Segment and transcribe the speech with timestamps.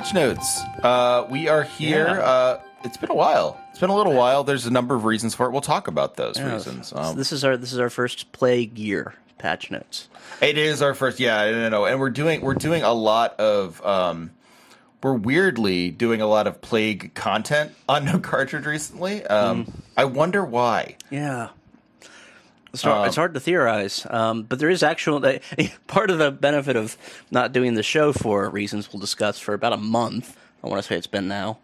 [0.00, 0.62] Patch Notes.
[0.82, 2.06] Uh, we are here.
[2.06, 2.20] Yeah.
[2.20, 3.60] Uh, it's been a while.
[3.68, 4.44] It's been a little while.
[4.44, 5.50] There's a number of reasons for it.
[5.52, 6.88] We'll talk about those Yeah, reasons.
[6.88, 10.08] so Um, this is our this is our first plague year patch notes.
[10.40, 11.20] it is our first.
[11.20, 11.84] Yeah, no, no.
[11.84, 13.84] And we're doing we're doing a lot of.
[13.84, 14.30] Um,
[15.02, 19.22] we're weirdly doing a lot of plague content on No Cartridge recently.
[19.26, 19.78] Um, Mm-hmm.
[19.98, 20.96] I wonder why.
[21.10, 21.50] Yeah.
[22.72, 25.20] It's hard, it's hard to theorize, um, but there is actual
[25.88, 26.96] part of the benefit of
[27.30, 30.36] not doing the show for reasons we'll discuss for about a month.
[30.62, 31.58] I want to say it's been now.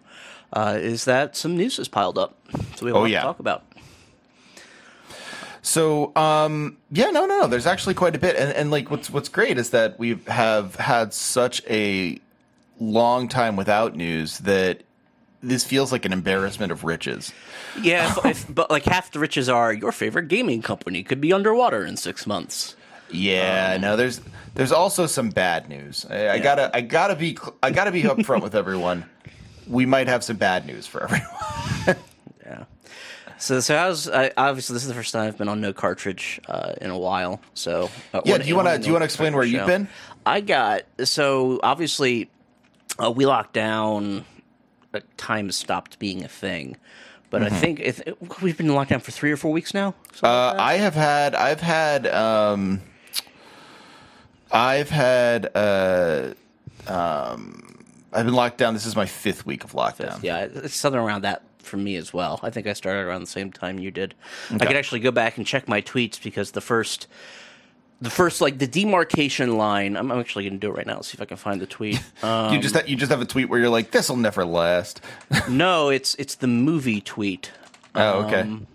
[0.53, 2.37] Uh, is that some news has piled up,
[2.77, 3.21] so we have a Oh, lot yeah.
[3.21, 3.65] to talk about.
[5.63, 7.47] So, um, yeah, no, no, no.
[7.49, 10.77] There's actually quite a bit, and, and like what's what's great is that we have
[10.77, 12.21] had such a
[12.79, 14.83] long time without news that
[15.43, 17.33] this feels like an embarrassment of riches.
[17.81, 21.33] Yeah, if, if, but like half the riches are your favorite gaming company could be
[21.33, 22.77] underwater in six months.
[23.11, 24.21] Yeah, no, there's
[24.55, 26.05] there's also some bad news.
[26.11, 29.05] I, I gotta I gotta be I gotta be upfront with everyone.
[29.69, 31.97] We might have some bad news for everyone.
[32.45, 32.65] Yeah.
[33.39, 36.41] So, so how's I, obviously this is the first time I've been on no cartridge
[36.49, 37.41] uh, in a while.
[37.55, 39.89] So uh, Yeah, do you wanna- do you wanna explain where cartridge you've been?
[40.25, 42.31] I got so obviously
[43.03, 44.25] uh, we locked down.
[44.95, 46.77] Uh, time has stopped being a thing,
[47.31, 48.01] but I think if,
[48.41, 49.95] we've been locked down for three or four weeks now.
[50.13, 50.63] Something like Uh.
[50.63, 52.81] I have had I've had um
[54.51, 56.35] I've had uh
[56.87, 58.75] um I've been locked down.
[58.75, 60.23] This is my fifth week of lockdown.
[60.23, 62.41] Yeah, it's something around that for me as well.
[62.43, 64.15] I think I started around the same time you did.
[64.53, 67.09] I could actually go back and check my tweets because the first,
[68.01, 69.97] the first like the demarcation line.
[69.97, 70.97] I'm, I'm actually going to do it right now.
[70.97, 72.01] Let's see if I can find the tweet.
[72.23, 74.45] Um, you just ha- you just have a tweet where you're like, "This will never
[74.45, 75.01] last."
[75.49, 77.51] no, it's it's the movie tweet.
[77.95, 78.67] oh, okay, Um,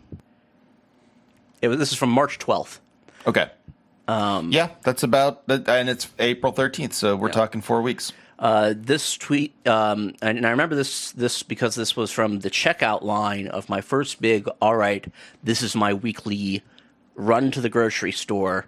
[1.61, 2.79] It was, this is from March 12th.
[3.27, 3.51] okay.
[4.07, 8.11] Um, yeah, that's about, and it's April 13th, so we're talking four weeks.
[8.39, 12.49] Uh, this tweet, um, and, and I remember this this because this was from the
[12.49, 14.49] checkout line of my first big.
[14.59, 15.05] All right,
[15.43, 16.63] this is my weekly
[17.15, 18.65] run to the grocery store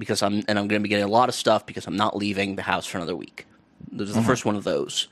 [0.00, 2.16] because I'm and I'm going to be getting a lot of stuff because I'm not
[2.16, 3.46] leaving the house for another week.
[3.92, 5.06] This is the first one of those.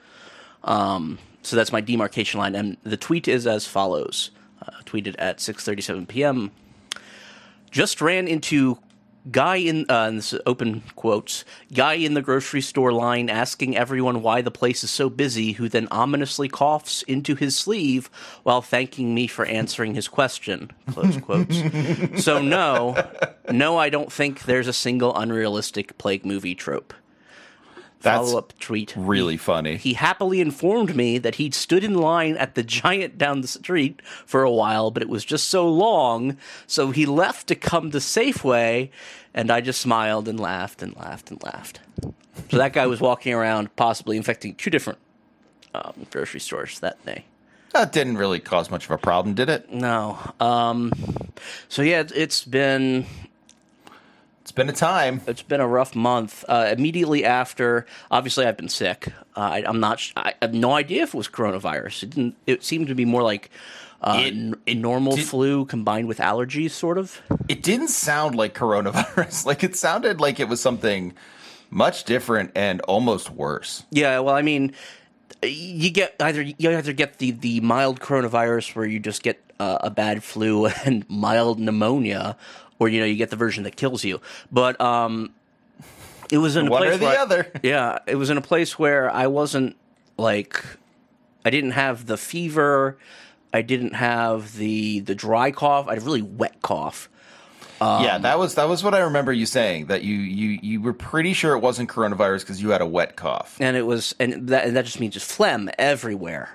[0.65, 5.39] Um, so that's my demarcation line, and the tweet is as follows: uh, tweeted at
[5.39, 6.51] 6:37 p.m.
[7.71, 8.79] Just ran into
[9.31, 13.77] guy in uh, and this is open quotes guy in the grocery store line asking
[13.77, 18.09] everyone why the place is so busy who then ominously coughs into his sleeve
[18.43, 21.57] while thanking me for answering his question close quotes.
[22.23, 22.97] So no
[23.51, 26.95] no i don't think there's a single unrealistic plague movie trope
[28.01, 29.77] That's follow-up tweet really funny.
[29.77, 34.01] he happily informed me that he'd stood in line at the giant down the street
[34.25, 37.99] for a while, but it was just so long, so he left to come to
[37.99, 38.91] Safeway,
[39.35, 41.81] and I just smiled and laughed and laughed and laughed.
[42.51, 44.99] So that guy was walking around, possibly infecting two different
[45.75, 47.25] um, grocery stores that day.
[47.73, 49.73] that didn't really cause much of a problem, did it?
[49.73, 50.19] No.
[50.41, 50.93] Um,
[51.69, 53.07] so yeah, it's been
[54.49, 55.21] It's been a time.
[55.27, 56.43] it's been a rough month.
[56.49, 59.09] Uh, immediately after, obviously, I've been sick.
[59.37, 60.01] Uh, I, I'm not.
[60.01, 62.05] sh- I have no idea if it was coronavirus.
[62.05, 62.37] It didn't.
[62.47, 63.51] It seemed to be more like
[64.01, 67.21] uh, It n- a normal did- flu combined with allergies, sort of.
[67.47, 69.45] It didn't sound like coronavirus.
[69.51, 71.13] like it sounded like it was something
[71.69, 73.85] much different and almost worse.
[73.91, 74.19] Yeah.
[74.21, 74.73] Well, I mean,
[75.43, 79.77] you get either you either get the the mild coronavirus where you just get uh,
[79.83, 82.39] a bad flu and mild pneumonia,
[82.79, 84.21] or you know you get the version that kills you.
[84.53, 85.35] But um,
[86.31, 87.53] it was in a One place or the where I- other.
[87.63, 89.77] Yeah, it was in a place where I wasn't
[90.17, 90.65] like
[91.45, 92.99] I didn't have the fever,
[93.53, 95.87] I didn't have the the dry cough.
[95.89, 97.09] I had a really wet cough.
[97.81, 100.93] yeah, that was that was what I remember you saying that you you you were
[100.93, 103.57] pretty sure it wasn't coronavirus because you had a wet cough.
[103.61, 106.51] And it was and that and that just means just phlegm everywhere.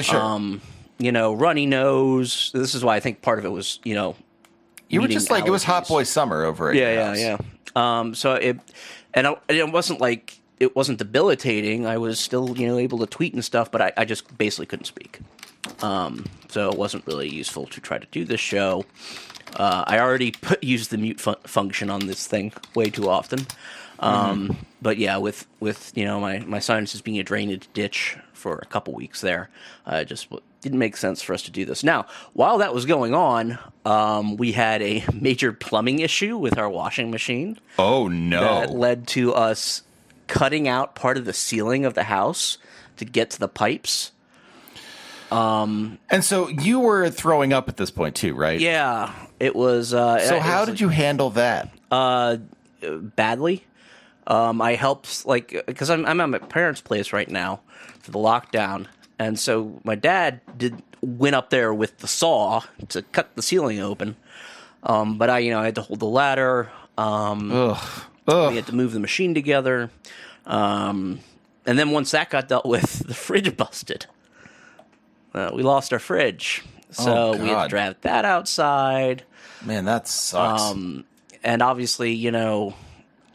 [0.00, 0.60] Sure, Um,
[0.98, 2.50] you know, runny nose.
[2.54, 4.16] This is why I think part of it was, you know,
[4.94, 7.18] you were just like it was hot boy summer over at Yeah, yeah, house.
[7.20, 7.38] yeah.
[8.00, 8.58] Um, so it,
[9.12, 11.86] and I, it wasn't like it wasn't debilitating.
[11.86, 14.66] I was still, you know, able to tweet and stuff, but I, I just basically
[14.66, 15.20] couldn't speak.
[15.82, 18.84] Um, so it wasn't really useful to try to do this show.
[19.56, 23.46] Uh, I already put used the mute fu- function on this thing way too often.
[23.98, 28.58] Um, But yeah, with with you know my my sinuses being a drainage ditch for
[28.62, 29.48] a couple weeks there,
[29.86, 30.28] uh, just
[30.64, 31.84] didn't make sense for us to do this.
[31.84, 36.68] Now, while that was going on, um, we had a major plumbing issue with our
[36.68, 38.40] washing machine Oh no!
[38.40, 39.82] that led to us
[40.26, 42.58] cutting out part of the ceiling of the house
[42.96, 44.10] to get to the pipes.
[45.30, 48.60] Um, and so you were throwing up at this point too, right?
[48.60, 49.92] Yeah, it was.
[49.92, 51.70] Uh, So it how was, did you handle that?
[51.90, 52.36] uh,
[52.82, 53.64] badly?
[54.26, 57.60] Um, I helped like because I'm I'm at my parents' place right now
[58.00, 58.86] for the lockdown,
[59.18, 63.80] and so my dad did went up there with the saw to cut the ceiling
[63.80, 64.16] open.
[64.82, 66.70] Um, but I you know I had to hold the ladder.
[66.98, 68.02] Um, Ugh.
[68.26, 69.90] we had to move the machine together.
[70.46, 71.20] Um,
[71.66, 74.06] and then once that got dealt with, the fridge busted.
[75.32, 76.62] Uh, we lost our fridge.
[76.90, 79.24] So Oh, we had to drive that outside.
[79.64, 80.62] Man, that sucks.
[80.62, 81.04] Um,
[81.42, 82.74] and obviously, you know,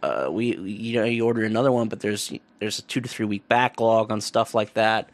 [0.01, 3.25] uh, we you know you order another one, but there's there's a two to three
[3.25, 5.09] week backlog on stuff like that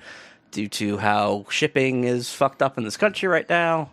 [0.52, 3.92] due to how shipping is fucked up in this country right now.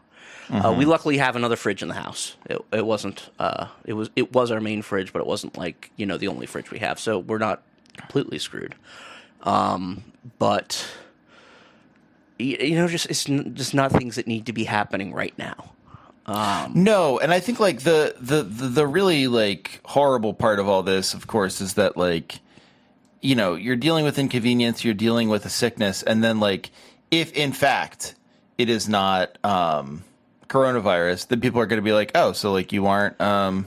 [0.51, 0.79] Uh, Mm-hmm.
[0.79, 2.37] we luckily have another fridge in the house.
[2.47, 3.31] It, it wasn't.
[3.39, 4.11] Uh, it was.
[4.17, 6.79] It was our main fridge, but it wasn't like you know the only fridge we
[6.81, 6.99] have.
[7.01, 7.63] So we're not
[7.97, 8.75] completely screwed.
[9.45, 10.03] Um,
[10.39, 10.85] but
[12.39, 15.73] you know, just it's just not things that need to be happening right now.
[16.75, 20.83] No, and I think like the, the the the really like horrible part of all
[20.83, 22.41] this, of course, is that like
[23.23, 26.71] you know you're dealing with inconvenience, you're dealing with a sickness, and then like
[27.11, 28.15] if in fact
[28.59, 30.05] it is not um,
[30.49, 33.67] coronavirus, then people are going to be like, oh, so like you aren't um,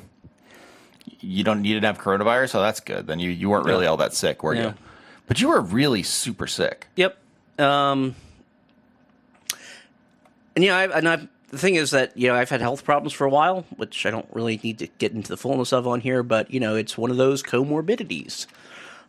[1.21, 3.07] you don't you didn't have coronavirus, oh that's good.
[3.07, 3.89] Then you you weren't really Yeah.
[3.91, 4.63] all that sick, were Yeah.
[4.67, 4.73] you?
[5.27, 6.87] But you were really super sick.
[6.97, 7.17] Yep.
[7.57, 8.15] Um,
[10.55, 12.83] and you know, I, and I, the thing is that you know I've had health
[12.83, 15.87] problems for a while, which I don't really need to get into the fullness of
[15.87, 16.23] on here.
[16.23, 18.45] But you know, it's one of those comorbidities.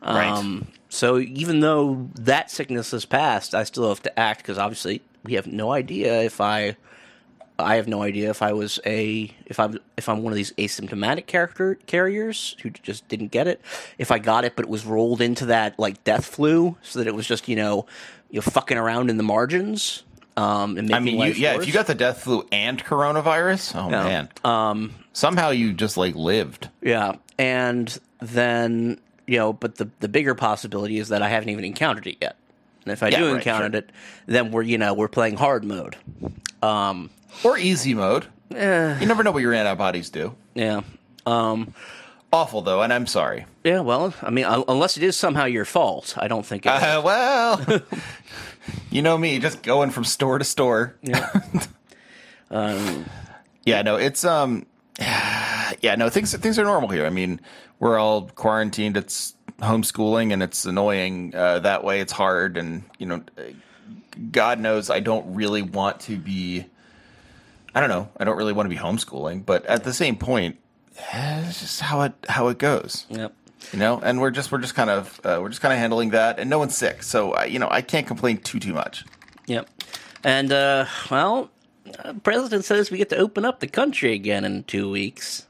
[0.03, 0.29] Right.
[0.29, 5.03] Um, so even though that sickness has passed, I still have to act because obviously
[5.25, 6.77] we have no idea if I.
[7.59, 10.53] I have no idea if I was a if I'm if I'm one of these
[10.53, 13.63] asymptomatic character carriers who just didn't get it.
[13.97, 17.09] If I got it, but it was rolled into that like death flu, so that
[17.09, 17.87] it was just you know
[18.31, 20.03] you know, fucking around in the margins.
[20.37, 21.63] Um, I mean, you, yeah, worse.
[21.63, 26.15] if you got the death flu and coronavirus, oh man, um, somehow you just like
[26.15, 26.69] lived.
[26.83, 31.65] yeah, and then you know, but the the bigger possibility is that I haven't even
[31.65, 32.37] encountered it yet.
[32.85, 33.79] And if I Yeah, do right, encounter sure.
[33.81, 33.91] it,
[34.27, 35.97] then we're you know we're playing hard mode.
[36.63, 37.11] Um,
[37.45, 38.27] or easy mode.
[38.55, 40.35] eh, You never know what your antibodies do.
[40.55, 40.83] yeah.
[41.27, 41.75] Um,
[42.33, 43.47] Awful though, and I'm sorry.
[43.65, 46.69] Yeah, well, I mean, unless it is somehow your fault, I don't think it.
[46.71, 47.65] Uh, well,
[48.91, 50.97] you know me, just going from store to store.
[51.03, 51.31] yeah.
[52.51, 53.07] um,
[53.65, 54.67] Yeah, no, it's um,
[55.01, 57.07] yeah, no, things things are normal here.
[57.07, 57.41] I mean,
[57.79, 58.97] we're all quarantined.
[58.97, 62.01] It's homeschooling, and it's annoying uh, that way.
[62.01, 63.23] It's hard, and you know,
[64.31, 66.67] God knows I don't really want to be.
[67.75, 68.09] I don't know.
[68.17, 70.59] I don't really want to be homeschooling, but at the same point,
[71.13, 73.07] eh, it's just how it how it goes.
[73.11, 73.35] yep.
[73.73, 76.11] you know and we're just we're just kind of uh, we're just kind of handling
[76.11, 79.05] that and no one's sick so I, you know i can't complain too too much
[79.47, 79.69] Yep.
[80.25, 81.51] And uh, well,
[82.05, 85.46] uh, president says we get to open up the country again in two weeks.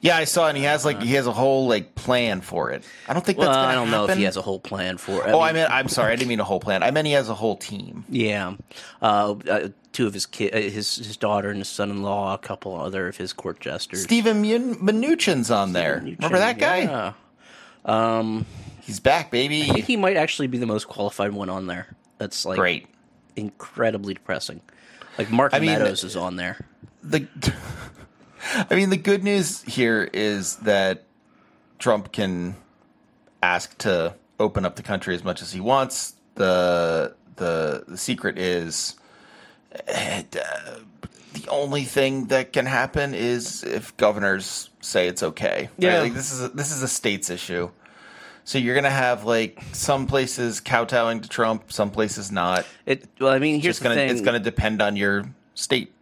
[0.00, 2.82] Yeah i saw and he has like he has a whole like plan for it
[3.08, 5.26] i don't think Well, gonna I don't know if he has a whole plan for
[5.26, 5.32] it.
[5.32, 7.28] oh i meant i'm sorry i didn't mean a whole plan i meant he has
[7.28, 8.54] a whole team yeah.
[9.02, 12.76] Uh, uh, two of his ki- uh, his his daughter and his son-in-law, a couple
[12.76, 14.02] other of his court jesters.
[14.04, 17.12] Steven Mun- Mnuchin's on there remember that guy Yeah.
[17.84, 18.46] Um,
[18.82, 21.88] he's back I think baby he might actually be the most qualified one on there.
[22.18, 22.86] That's like great
[23.36, 24.60] incredibly depressing.
[25.18, 26.64] Like Mark I mean, Meadows is on there.
[27.02, 27.26] the
[28.54, 31.04] I mean the good news here is that
[31.78, 32.56] Trump can
[33.42, 36.14] ask to open up the country as much as he wants.
[36.34, 38.96] The the the secret is
[39.88, 40.22] uh,
[41.32, 45.62] the only thing that can happen is if governors say it's okay.
[45.62, 45.70] right?
[45.78, 46.00] Yeah.
[46.00, 47.70] Like this is a, this is a states issue.
[48.44, 52.66] So you're gonna have like some places kowtowing to Trump, some places not.
[52.86, 53.06] It.
[53.20, 54.10] Well, I mean, here's It's gonna thing.
[54.10, 55.92] it's gonna depend on your state.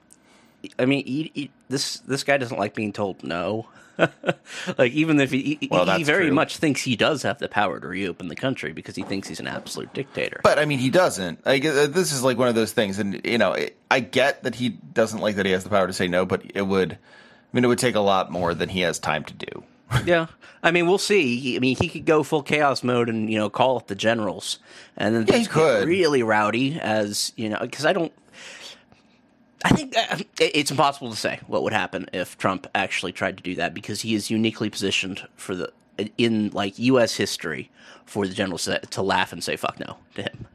[0.79, 3.69] I mean, he, he, this this guy doesn't like being told no.
[4.79, 6.35] like even if he he, Well, he very true.
[6.35, 9.41] much thinks he does have the power to reopen the country because he thinks he's
[9.41, 10.41] an absolute dictator.
[10.45, 11.45] But I mean, he doesn't.
[11.45, 13.57] Like uh, this is like one of those things, and you know,
[13.91, 16.43] I get that he doesn't like that he has the power to say no, but
[16.55, 16.93] it would.
[16.93, 16.97] I
[17.57, 19.65] mean, it would take a lot more than he has time to do.
[20.05, 20.27] yeah,
[20.63, 21.57] I mean, we'll see.
[21.57, 24.59] I mean, he could go full chaos mode and you know call up the generals,
[24.97, 25.89] and then Yeah, he things get could.
[25.89, 28.13] really rowdy as you know because I don't.
[29.65, 33.43] I think uh, it's impossible to say what would happen if Trump actually tried to
[33.43, 35.73] do that because he is uniquely positioned for the
[36.17, 37.17] in like U.S.
[37.17, 37.71] history
[38.07, 40.47] for the generals to, to laugh and say "fuck no" to him.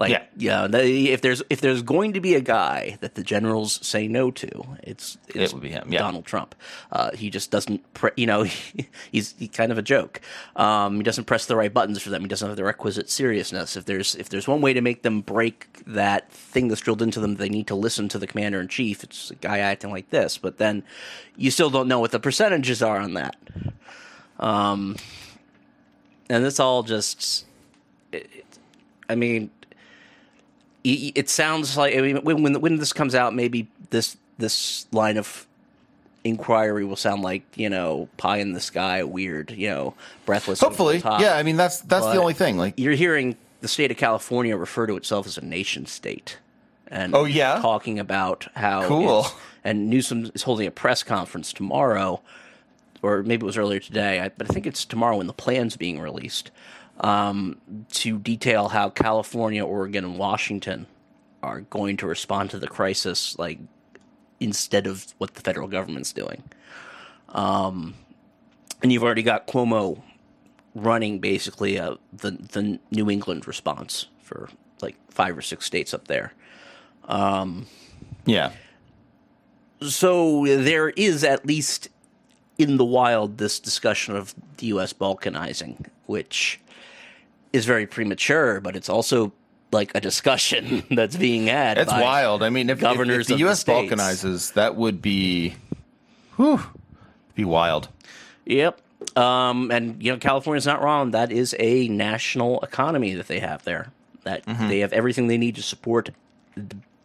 [0.00, 0.22] Like, Yeah.
[0.38, 4.08] yeah, the- if there's if there's going to be a guy that the generals say
[4.08, 4.50] no to,
[4.82, 5.98] it's, it's would be him, yeah.
[5.98, 6.54] Donald Trump.
[6.90, 8.44] Uh, he just doesn't, pre- you know,
[9.12, 10.22] he's he kind of a joke.
[10.56, 12.22] Um, he doesn't press the right buttons for them.
[12.22, 13.76] He doesn't have the requisite seriousness.
[13.76, 17.20] If there's if there's one way to make them break that thing that's drilled into
[17.20, 19.04] them, they need to listen to the commander in chief.
[19.04, 20.82] It's a guy acting like this, but then
[21.36, 23.36] you still don't know what the percentages are on that.
[24.38, 24.96] Um,
[26.30, 27.44] and this all just,
[28.12, 28.44] it, it-
[29.10, 29.50] I mean,
[30.84, 34.86] it, it sounds like I mean when, when when this comes out, maybe this this
[34.92, 35.46] line of
[36.24, 39.94] inquiry will sound like you know pie in the sky, weird, you know,
[40.26, 40.60] breathless.
[40.60, 41.34] Hopefully, yeah.
[41.36, 42.58] I mean, that's that's But- the only thing.
[42.58, 46.38] Like, you're hearing the state of California refer to itself as a nation state.
[46.92, 47.58] And Oh, yeah?
[47.60, 49.26] talking about how Cool.
[49.62, 52.20] and Newsom is holding a press conference tomorrow,
[53.02, 56.00] or maybe it was earlier today, but I think it's tomorrow when the plan's being
[56.00, 56.50] released
[57.00, 57.60] um,
[57.92, 60.86] to detail how California, Oregon, and Washington
[61.42, 63.58] are going to respond to the crisis, like
[64.40, 66.42] instead of what the federal government's doing.
[67.30, 67.94] Um,
[68.82, 70.02] and you've already got Cuomo
[70.74, 74.48] running basically uh, the the New England response for
[74.82, 76.32] like five or six states up there.
[77.08, 77.66] Um,
[78.26, 78.52] yeah,
[79.82, 81.88] So there is at least
[82.58, 84.92] in the wild this discussion of the U.S.
[84.92, 86.60] balkanizing, which
[87.52, 89.32] is very premature, but it's also
[89.72, 91.78] like a discussion that's being had.
[91.78, 92.42] it's wild.
[92.42, 93.60] I mean, if, if- governors if, the the U.S.
[93.60, 93.92] states.
[93.92, 95.54] balkanizes, that would be,
[96.36, 96.60] whew,
[97.34, 97.88] be wild.
[98.46, 98.80] Yep.
[99.16, 101.12] Um, and you know, California's not wrong.
[101.12, 103.92] That is a national economy that they have there.
[104.24, 104.68] That Mm-hmm.
[104.68, 106.10] they have everything they need to support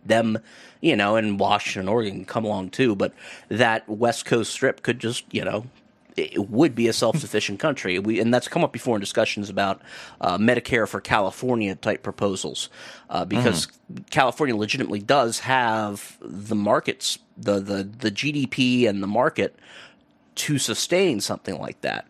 [0.06, 0.40] them.
[0.82, 2.96] You know, and Washington, Oregon come along too.
[2.96, 3.14] But
[3.50, 5.66] that West Coast strip could just, you know,
[6.16, 8.00] it would be a self-sufficient country.
[8.00, 9.82] We and that's come up before in discussions about
[10.22, 12.70] uh, Medicare for California type proposals,
[13.10, 13.68] uh, because
[14.10, 19.58] California legitimately does have the markets, the the the GDP and the market
[20.36, 22.06] to sustain something like that.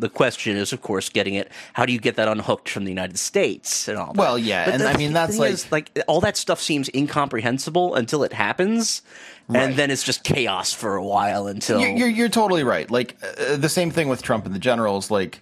[0.00, 1.50] The question is, of course, getting it.
[1.72, 4.12] How do you get that unhooked from the United States and all?
[4.12, 4.16] That?
[4.20, 6.88] Well, yeah, But and the I mean, that's like- is, like all that stuff seems
[6.94, 9.02] incomprehensible until it happens,
[9.48, 9.62] Right.
[9.62, 12.88] and then it's just chaos for a while until You're, you're, you're totally right.
[12.90, 15.10] Like uh, the same thing with Trump and the generals.
[15.10, 15.40] Like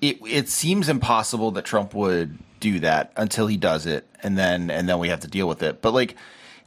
[0.00, 4.70] it, it seems impossible that Trump would do that until he does it, and then
[4.70, 5.82] and then we have to deal with it.
[5.82, 6.14] But like,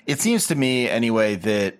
[0.07, 1.77] it seems to me anyway that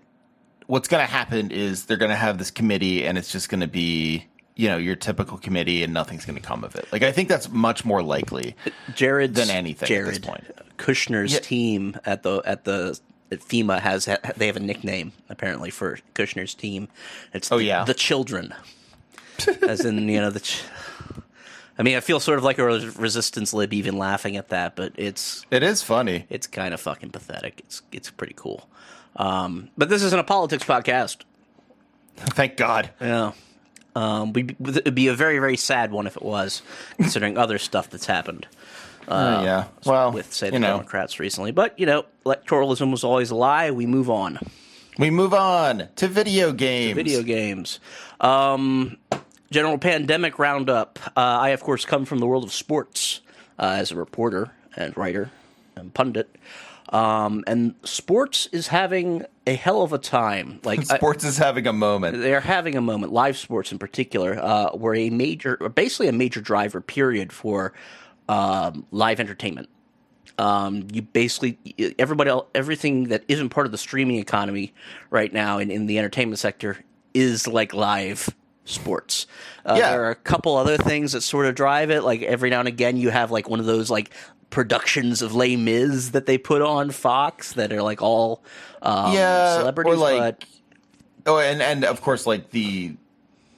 [0.68, 3.62] what's going to happen is they're going to have this committee, and it's just going
[3.62, 4.26] to be
[4.60, 6.86] you know your typical committee, and nothing's going to come of it.
[6.92, 8.56] Like I think that's much more likely.
[8.94, 10.44] Jared than anything at Jared this point.
[10.78, 11.40] Kushner's Yeah.
[11.40, 13.00] team at the at the
[13.32, 16.90] at FEMA has they have a nickname apparently for Kushner's team.
[17.34, 17.84] It's Oh, the, yeah.
[17.86, 18.54] the children,
[19.68, 20.42] as in you know the.
[20.42, 20.62] Ch-
[21.78, 22.66] I mean, I feel sort of like a
[22.98, 26.26] resistance lib even laughing at that, but it's It is funny.
[26.30, 27.62] it's kind of fucking pathetic.
[27.62, 28.70] It's it's pretty cool.
[29.16, 31.20] Um, but this isn't a politics podcast.
[32.18, 32.90] Thank God.
[33.00, 33.32] Yeah.
[33.96, 36.62] Um, we'd be, it'd be a very, very sad one if it was,
[36.98, 38.48] considering other stuff that's happened
[39.10, 39.68] Uh, yeah.
[39.86, 41.52] Well, with, say, the you know, Democrats recently.
[41.52, 43.72] But, you know, electoralism was always a lie.
[43.72, 44.38] We move on.
[45.00, 46.96] we move on to video games.
[46.96, 47.80] Video games.
[48.20, 48.98] Um,
[49.50, 51.00] general pandemic roundup.
[51.18, 53.22] Uh, I, of course, come from the world of sports
[53.58, 55.32] uh, as a reporter and writer
[55.76, 56.30] and pundit.
[56.92, 60.60] Um, and sports is having a hell of a time.
[60.64, 62.20] Like I- Sports is having a moment.
[62.20, 66.12] they're having a moment, live sports in particular, uh, were a major, or basically a
[66.14, 67.74] major driver period for
[68.28, 69.70] um, live entertainment.
[70.38, 71.58] Um, you basically
[72.00, 74.74] everybody, else, everything that isn't part of the streaming economy
[75.10, 76.78] right now in, in the entertainment sector
[77.14, 78.30] is like live
[78.64, 79.28] sports.
[79.66, 79.90] Uh, Yeah.
[79.92, 82.04] There are a couple other things that sort of drive it.
[82.04, 84.12] Like every now and again, you have like one of those like
[84.50, 88.44] productions of Les Mis that they put on Fox that are like all
[88.82, 90.46] um, Yeah, or like- but
[91.26, 92.96] Oh, and and of course, like the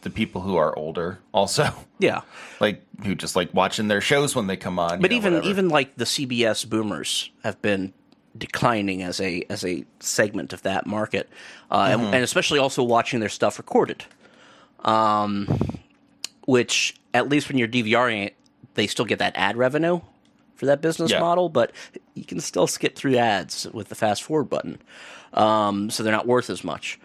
[0.01, 1.69] the people who are older also,
[1.99, 2.21] yeah.
[2.59, 4.99] like who just like watching their shows when they come on.
[4.99, 5.49] But know, even whatever.
[5.49, 7.93] even like the CBS boomers have been
[8.37, 11.29] declining as a as a segment of that market,
[11.69, 12.03] uh, Mm-hmm.
[12.05, 14.05] and, and especially also watching their stuff recorded,
[14.83, 15.47] um,
[16.45, 18.35] which at least when you're DVRing it,
[18.73, 20.01] they still get that ad revenue
[20.61, 21.19] for that business Yeah.
[21.19, 21.71] model, but
[22.13, 24.77] you can still skip through ads with the fast forward button,
[25.33, 26.99] um, so they're not worth as much.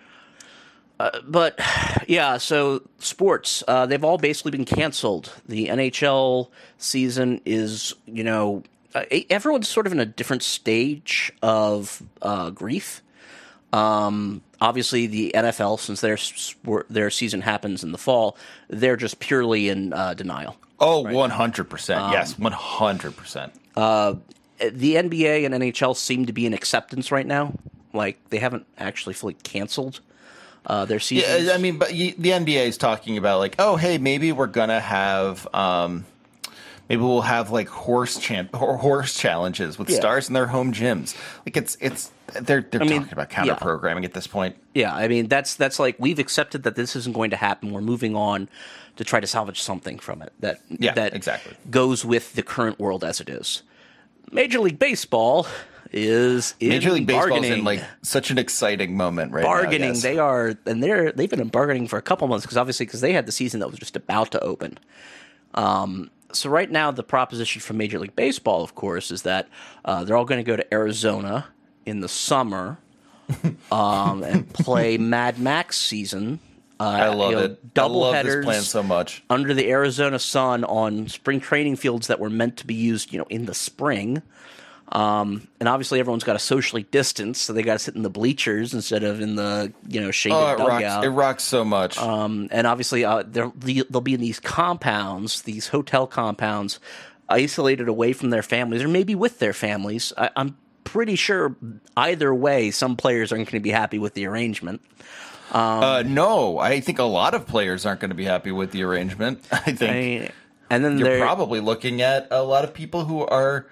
[1.01, 1.59] Uh, but
[2.07, 5.33] yeah, so sports, uh, they've all basically been canceled.
[5.49, 8.63] The NHL season is, you know,
[8.95, 13.01] uh, everyone's sort of in a different stage of uh, grief.
[13.73, 18.37] Um, obviously, the NFL, since their sport, their season happens in the fall,
[18.69, 20.57] they're just purely in uh, denial.
[20.81, 23.53] Oh, one hundred percent, Um, yes, one hundred percent.
[23.75, 27.55] The NBA and NHL seem to be in acceptance right now.
[27.93, 30.01] Like they haven't actually fully canceled
[30.67, 31.47] uh, their seasons.
[31.47, 34.81] Yeah, I mean, but the NBA is talking about like, oh, hey, maybe we're gonna
[34.81, 36.05] have, um,
[36.89, 39.97] Maybe we'll have like horse champ or horse challenges with Yeah.
[39.97, 41.17] stars in their home gyms.
[41.45, 44.57] Like it's it's they're they're mean, talking about counter programming at this point.
[44.73, 47.73] Yeah, I mean that's that's like we've accepted that this isn't going to happen.
[47.73, 48.49] We're moving on
[48.97, 51.55] to try to salvage something from it that Yeah, that exactly.
[51.71, 53.63] goes with the current world as it is.
[54.33, 55.47] Major League Baseball
[55.93, 57.59] is in Major League Baseball's bargaining.
[57.61, 59.47] in like such an exciting moment right now.
[59.49, 59.91] bargaining.
[59.91, 60.03] yes.
[60.03, 63.01] They are, and they're they've been in bargaining for a couple months because obviously because
[63.03, 64.79] they had the season that was just about to open.
[65.55, 69.49] Um, so right now the proposition from Major League Baseball, of course, is that
[69.85, 71.47] uh, they're all going to go to Arizona
[71.87, 72.79] in the summer
[73.71, 76.41] um, and play Mad Max season.
[76.79, 77.61] Uh, I love you know, it.
[77.65, 79.23] I Double love headers this plan so much.
[79.31, 83.19] under the Arizona sun on spring training fields that were meant to be used, you
[83.19, 84.23] know, in the spring.
[84.93, 88.11] Um, and obviously, everyone's got to socially distance, so they got to sit in the
[88.11, 90.83] bleachers instead of in the you know shaded Oh, it dugout.
[90.83, 91.07] rocks!
[91.07, 91.99] It rocks so much.
[91.99, 96.79] Um, and obviously, uh, they'll, they'll be in these compounds, these hotel compounds,
[97.29, 100.13] isolated away from their families, or maybe with their families.
[100.17, 101.57] I, I'm pretty sure
[101.97, 104.83] either way, some players aren't going to be happy with the arrangement.
[105.53, 108.83] Uh, no, I think a lot of players aren't going to be happy with the
[108.85, 109.45] arrangement.
[109.53, 110.31] I think I-
[110.69, 113.67] and then you're probably looking at a lot of people who are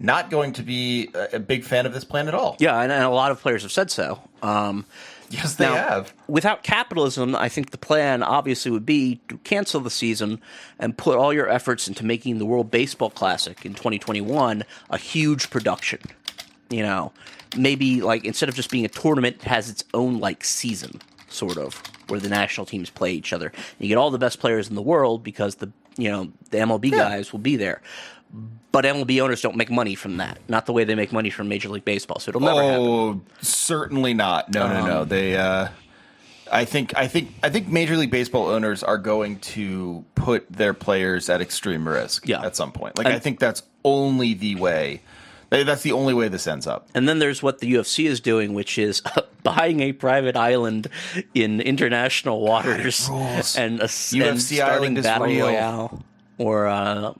[0.00, 2.56] not going to be a a big fan of this plan at all.
[2.58, 4.20] yeah, and, and a lot of players have said so.
[4.42, 4.84] Um,
[5.32, 6.12] Yes, they Now, have.
[6.26, 10.40] Without capitalism, I think the plan obviously would be to cancel the season
[10.76, 15.48] and put all your efforts into making the World Baseball Classic in 2021 a huge
[15.48, 16.00] production.
[16.68, 17.12] You know,
[17.56, 21.56] maybe like instead of just being a tournament, it has its own like season, sort
[21.56, 23.52] of, where the national teams play each other.
[23.78, 26.90] You get all the best players in the world because the you know the MLB
[26.90, 27.80] guys will be there.
[28.72, 30.38] But MLB owners don't make money from that.
[30.48, 32.20] Not the way they make money from Major League Baseball.
[32.20, 32.80] So it'll never happen.
[32.86, 34.52] Oh, certainly not.
[34.54, 35.04] No, no, Um, no.
[35.04, 35.36] They.
[35.36, 35.68] Uh,
[36.52, 36.96] I think.
[36.96, 37.32] I think.
[37.42, 42.28] I think Major League Baseball owners are going to put their players at extreme risk.
[42.28, 42.44] Yeah.
[42.44, 45.02] At some point, like And- I think that's only the way.
[45.50, 46.88] That's the only way this ends up.
[46.94, 49.02] And then there's what the UFC is doing, which is
[49.42, 50.88] buying a private island
[51.34, 53.56] in international waters rules.
[53.56, 55.46] and, a, UFC and starting island battle real.
[55.46, 56.04] royale
[56.38, 57.14] or uh,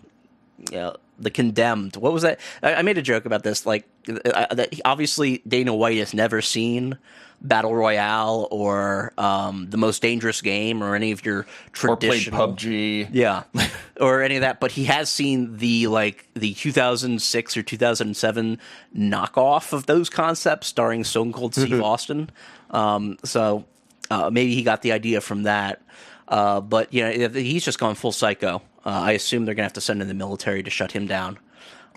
[0.71, 1.97] yeah, the condemned.
[1.97, 2.41] What was that?
[2.63, 3.67] I, I made a joke about this.
[3.67, 6.99] Like uh, that, obviously Dana White has never seen
[7.43, 11.47] battle royale or um, the most dangerous game or any of your
[11.85, 13.09] Or played traditional PUBG.
[13.13, 13.45] yeah,
[14.01, 14.61] or any of that.
[14.61, 18.59] But he has seen the like the 2006 or 2007
[18.97, 22.31] knockoff of those concepts, starring Stone Cold Steve Austin.
[22.71, 23.65] Um, so
[24.11, 25.81] uh, maybe he got the idea from that.
[26.29, 28.63] Uh, but you know, he's just gone full psycho.
[28.85, 31.39] Uh, I assume they're gonna have to send in the military to shut him down.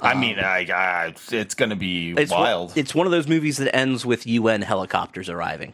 [0.04, 2.74] I mean, I, I, it's going to be It's one- wild.
[2.78, 5.74] it's one of those movies that ends with UN helicopters arriving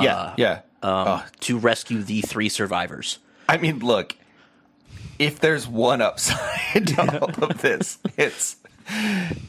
[0.00, 0.52] yeah, yeah.
[0.82, 3.18] um, Oh, to rescue the three survivors.
[3.48, 4.14] I mean, look,
[5.18, 8.56] if there's one upside to all of this, it's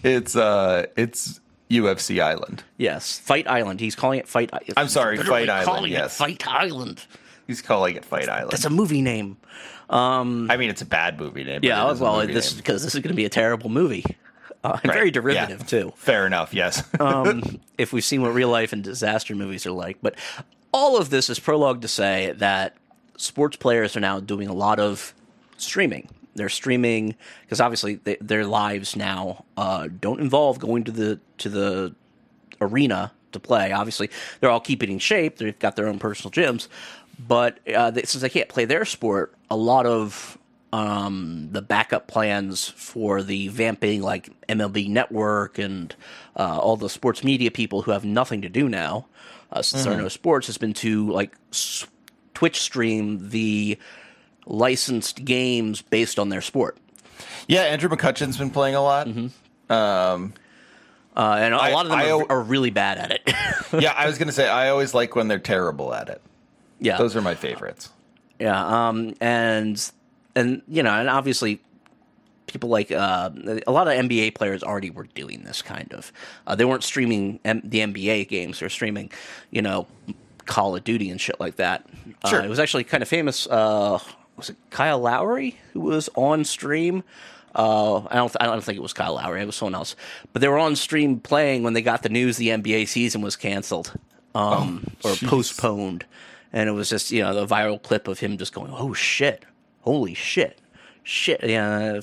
[0.03, 2.63] it's uh it's UFC Island.
[2.77, 3.81] Yes, Fight Island.
[3.81, 4.49] He's calling it Fight.
[4.77, 6.17] I'm sorry, Fight Island, calling it yes.
[6.17, 7.05] Fight Island.
[7.45, 8.51] He's calling it Fight Island.
[8.51, 9.35] That's a movie name.
[10.51, 11.61] I mean, it's a bad movie name.
[11.63, 14.03] Yeah, well, this because this is going to be a terrible movie.
[14.63, 15.65] Uh, and Right, very derivative yeah.
[15.65, 15.93] too.
[15.95, 16.53] Fair enough.
[16.53, 16.83] Yes.
[16.99, 20.15] Um, if we've seen what real life and disaster movies are like, but
[20.73, 22.75] all of this is prologue to say that
[23.17, 25.13] sports players are now doing a lot of
[25.57, 26.09] streaming.
[26.35, 31.49] They're streaming because obviously they, their lives now uh, don't involve going to the to
[31.49, 31.95] the
[32.61, 33.71] arena to play.
[33.71, 35.37] Obviously, they're all keeping in shape.
[35.37, 36.67] They've got their own personal gyms,
[37.19, 40.37] but uh, they, since they can't play their sport, a lot of
[40.73, 45.95] um, the backup plans for the vamping like MLB Network and
[46.35, 49.07] uh, all the sports media people who have nothing to do now,
[49.51, 51.87] uh, since there are no sports, has been to like s-
[52.33, 53.77] Twitch stream the
[54.45, 56.77] licensed games based on their sport.
[57.47, 59.07] yeah, Andrew McCutchen's been playing a lot.
[59.07, 59.71] Mm-hmm.
[59.71, 60.33] Um,
[61.15, 63.21] Uh, and a I- lot of them I are, are really bad at it.
[63.81, 66.21] yeah, I was gonna say I always like when they're terrible at it.
[66.79, 67.89] yeah, Those are my favorites.
[68.39, 69.91] Yeah, um, and
[70.35, 71.61] and you know, and obviously,
[72.45, 73.29] people like uh,
[73.65, 76.11] a lot of NBA players already were doing this kind of.
[76.45, 79.11] Uh, they weren't streaming M- the NBA games; they're streaming,
[79.51, 79.87] you know,
[80.45, 81.85] Call of Duty and shit like that.
[82.27, 82.41] Sure.
[82.41, 83.47] Uh, it was actually kind of famous.
[83.47, 83.99] Uh,
[84.35, 87.03] was it Kyle Lowry who was on stream?
[87.55, 88.29] Uh, I don't.
[88.29, 89.41] Th- I don't think it was Kyle Lowry.
[89.41, 89.95] It was someone else.
[90.31, 93.35] But they were on stream playing when they got the news the NBA season was
[93.35, 93.93] canceled
[94.35, 95.27] um, or jeez.
[95.27, 96.05] postponed,
[96.53, 99.45] and it was just you know the viral clip of him just going, "Oh shit,
[99.81, 100.59] holy shit,
[101.03, 101.99] shit!" Yeah,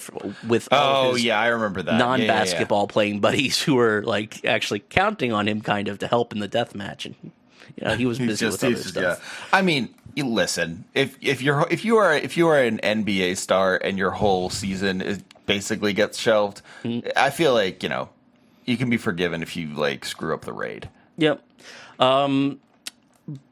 [0.46, 1.92] with all Oh yeah, I remember that.
[1.92, 2.26] Yeah, yeah, yeah.
[2.26, 6.38] non-basketball playing buddies who were like actually counting on him kind of to help in
[6.40, 7.14] the death match, and
[7.76, 9.48] You know, he was busy with other stuff.
[9.52, 10.84] I mean, you listen.
[10.94, 14.50] If if you're if you are if you are an NBA star and your whole
[14.50, 17.08] season is basically gets shelved, Mm-hmm.
[17.16, 18.10] I feel like you know
[18.66, 20.88] you can be forgiven if you like screw up the raid.
[21.18, 21.42] Yep.
[21.98, 22.60] Um,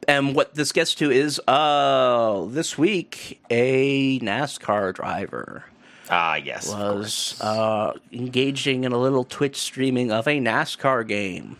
[0.07, 5.65] and what this gets to is uh, this week a NASCAR driver
[6.09, 6.67] Ah, yes.
[6.69, 11.57] was uh, engaging in a little Twitch streaming of a NASCAR game.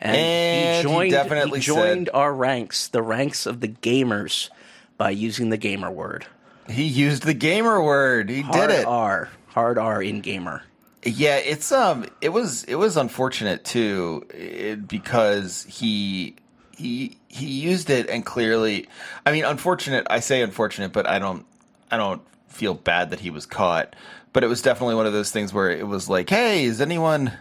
[0.00, 3.68] And, And he he joined, definitely he joined said- our ranks, the ranks of the
[3.68, 4.48] gamers,
[4.96, 6.26] by using the gamer word.
[6.68, 8.30] He used the gamer word.
[8.30, 8.86] He Hard did it.
[8.86, 9.28] R.
[9.48, 10.62] Hard R in gamer.
[11.04, 16.34] Yeah, it's um, it was it was unfortunate too, it, because he
[16.78, 18.88] he he used it and clearly,
[19.26, 20.06] I mean, unfortunate.
[20.08, 21.44] I say unfortunate, but I don't
[21.90, 23.94] I don't feel bad that he was caught.
[24.32, 27.32] But it was definitely one of those things where it was like, hey, is anyone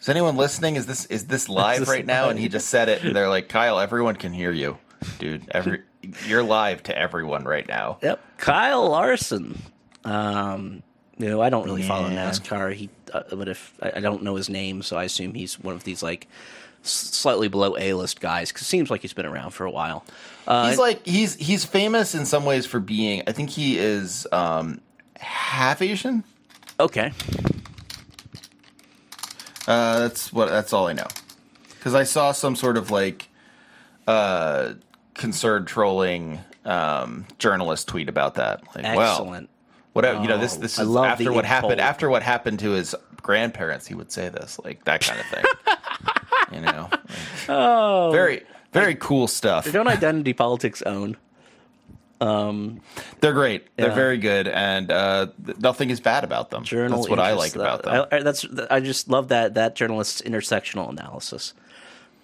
[0.00, 0.76] is anyone listening?
[0.76, 2.28] Is this is this live this right now?
[2.28, 4.78] And he just said it, and they're like, Kyle, everyone can hear you,
[5.18, 5.42] dude.
[5.50, 5.82] Every
[6.26, 7.98] you're live to everyone right now.
[8.02, 8.20] Yep.
[8.38, 9.60] Kyle Larson.
[10.04, 10.82] Um,
[11.16, 12.74] you know, I don't really follow NASCAR.
[12.74, 15.74] He, uh, but if I, I don't know his name, so I assume he's one
[15.74, 16.28] of these like
[16.84, 18.52] slightly below A list guys.
[18.52, 20.04] Because seems like he's been around for a while.
[20.46, 23.22] Uh, he's like he's he's famous in some ways for being.
[23.26, 24.80] I think he is um,
[25.18, 26.24] half Asian.
[26.78, 27.12] okay.
[29.66, 30.48] Uh, that's what.
[30.50, 31.06] That's all I know.
[31.70, 33.28] Because I saw some sort of like
[34.06, 34.74] uh,
[35.14, 38.62] concerned trolling um, journalist tweet about that.
[38.74, 39.50] Like, well, Excellent.
[39.92, 40.20] whatever.
[40.20, 41.80] you know, this Oh, this is after what happened.
[41.80, 45.44] After what happened to his grandparents, he would say this, like that kind of thing.
[46.52, 46.88] you know,
[47.48, 49.70] oh, very very cool stuff.
[49.72, 51.16] don't identity politics own.
[52.20, 52.80] Um,
[53.20, 53.66] they're great.
[53.76, 53.94] They're Yeah.
[53.94, 56.64] very good, and uh, th- nothing is bad about them.
[56.64, 58.06] Journal That's what I like about them.
[58.10, 61.52] I, I- that's I just love that that journalist's intersectional analysis.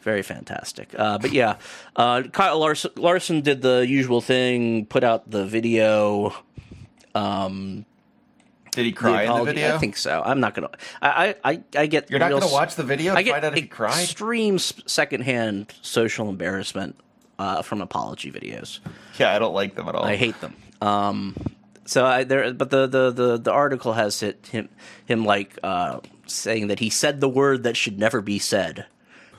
[0.03, 0.95] Very fantastic.
[0.99, 1.57] Uh, but yeah,
[1.97, 6.33] uh, Kyle Larson, Larson did the usual thing, put out the video.
[8.73, 9.75] Did he cry in the video?
[9.75, 10.23] I think so.
[10.25, 10.71] I'm not gonna.
[11.03, 12.11] I I I, I get.
[12.11, 14.03] You're not real to watch the video I get find out if he cried.
[14.03, 16.97] extreme secondhand social embarrassment
[17.39, 18.81] uh, from apology videos.
[19.19, 20.05] Yeah, I don't like them at all.
[20.05, 20.55] I hate them.
[20.81, 21.37] Um,
[21.85, 24.69] so I there, but the the the, the article has it him
[25.05, 28.87] him like uh, saying that he said the word that should never be said.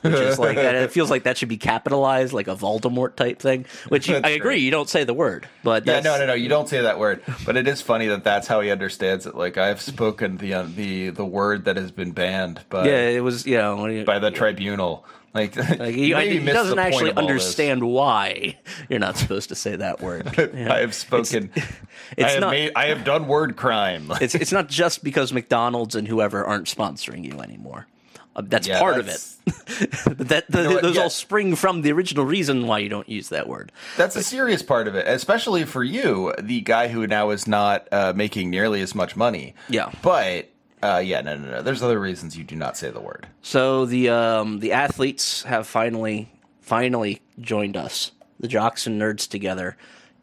[0.02, 3.40] Which is like and it feels like that should be capitalized, like a Voldemort type
[3.40, 3.66] thing.
[3.90, 4.62] Which you, I agree, great.
[4.62, 6.34] you don't say the word, but Yeah, no, no, no.
[6.34, 9.36] You don't say that word, but it is funny that that's how he understands it.
[9.36, 13.10] Like I have spoken the uh, the the word that has been banned by Yeah,
[13.10, 15.06] it was you know by the tribunal.
[15.34, 18.58] Like, Like, he, he doesn't actually understand why
[18.90, 20.30] you're not supposed to say that word.
[20.54, 20.74] Yeah.
[20.74, 21.50] I have spoken.
[21.56, 22.72] it's I have not- made.
[22.76, 24.12] I have done word crime.
[24.20, 27.88] It's it's not just because McDonald's and whoever aren't sponsoring you anymore.
[28.36, 29.20] Uh, that's Yeah, part of it.
[29.46, 31.04] that's- that the, know those Yeah.
[31.04, 33.72] all spring from the original reason why you don't use that word.
[33.98, 37.88] That's a serious part of it, especially for you, the guy who now is not
[37.91, 39.54] uh, making nearly as much money.
[39.70, 39.91] Yeah.
[40.02, 40.48] but
[40.84, 41.62] uh, yeah, no, no, no.
[41.62, 43.28] There's other reasons you do not say the word.
[43.44, 49.78] So the um, the athletes have finally finally joined us, the jocks and nerds together,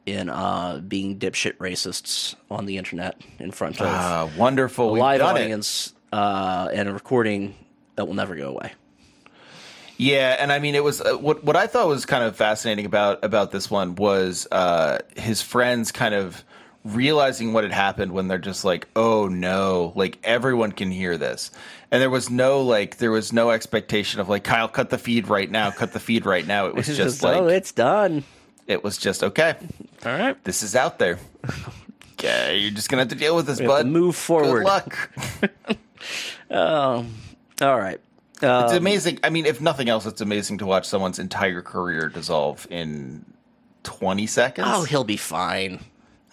[0.07, 4.97] in uh, being dipshit racists on the internet in front of Ah, wonderful.
[4.97, 7.55] live audience uh, and a recording
[7.99, 8.73] that will never go away.
[9.97, 12.87] Yeah, and I mean, it was uh, what what I thought was kind of fascinating
[12.87, 16.45] about about this one was uh, his friends kind of
[16.85, 21.51] realizing what had happened when they're just like, "Oh no!" Like everyone can hear this,
[21.91, 25.27] and there was no like there was no expectation of like Kyle, cut the feed
[25.27, 26.67] right now, cut the feed right now.
[26.67, 28.23] It was It's just like, oh, it's done.
[28.69, 29.57] it was just okay.
[30.07, 30.43] All right.
[30.45, 31.19] This is out there.
[32.21, 33.87] Yeah, you're just gonna have to deal with this, We bud.
[33.87, 34.65] move forward.
[34.65, 35.11] Good luck.
[37.63, 38.01] All right.
[38.43, 39.19] Uh, It's amazing.
[39.25, 43.25] I mean, if nothing else, it's amazing to watch someone's entire career dissolve in
[43.83, 44.69] 20 seconds.
[44.71, 45.81] oh, he'll be fine.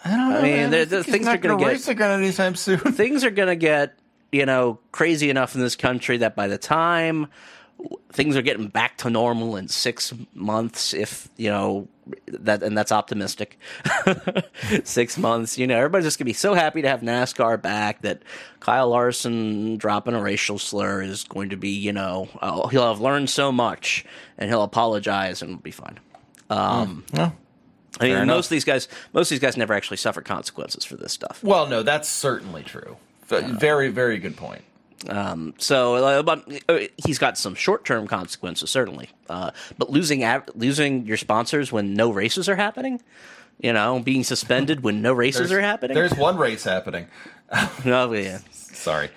[0.04, 0.38] I don't know.
[0.38, 0.70] I mean, man.
[0.70, 2.78] there- I the things are gonna gonna get- race again anytime soon.
[2.92, 3.98] Things are going to get,
[4.30, 7.26] you know, crazy enough in this country that by the time
[8.12, 11.88] things are getting back to normal in six months, if, you know,
[12.28, 13.58] that and that's optimistic.
[14.84, 18.22] Six months, you know, everybody's just gonna be so happy to have NASCAR back that
[18.60, 23.00] Kyle Larson dropping a racial slur is going to be, you know, uh, he'll have
[23.00, 24.04] learned so much
[24.38, 25.98] and he'll apologize and it'll be fine.
[26.50, 27.30] Um, Yeah.
[27.98, 28.36] I mean, Fair enough.
[28.36, 31.42] most of these guys, most of these guys never actually suffer consequences for this stuff.
[31.42, 32.98] Well, no, that's certainly true.
[33.26, 34.62] Very, very good point.
[35.58, 39.10] So, uh, but uh, he's got some short-term consequences certainly.
[39.28, 43.00] Uh, but losing av- losing your sponsors when no races are happening,
[43.60, 45.94] you know, being suspended when no races are happening.
[45.94, 47.08] There's one race happening.
[47.84, 48.38] no, yeah.
[48.52, 49.10] Sorry.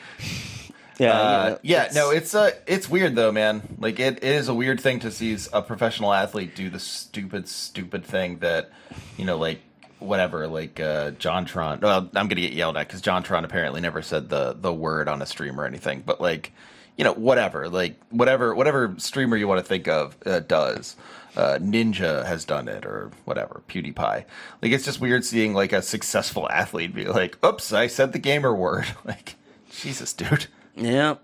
[1.00, 3.62] Yeah, Uh, know, yeah, no, it's uh, it's weird though, man.
[3.80, 7.48] Like it, it is a weird thing to see a professional athlete do the stupid,
[7.48, 8.70] stupid thing that,
[9.18, 9.62] you know, like
[10.00, 11.82] whatever, like uh, JonTron.
[11.82, 15.22] Well, I'm gonna get yelled at because JonTron apparently never said the the word on
[15.22, 16.04] a stream or anything.
[16.06, 16.52] But like,
[16.98, 20.96] you know, whatever, like whatever, whatever streamer you want to think of uh, does.
[21.38, 23.62] Uh, Ninja has done it, or whatever.
[23.70, 24.26] PewDiePie.
[24.62, 28.20] Like it's just weird seeing like a successful athlete be like, "Oops, I said the
[28.20, 29.36] gamer word." Like,
[29.72, 30.48] Jesus, dude.
[30.76, 31.16] Yeah.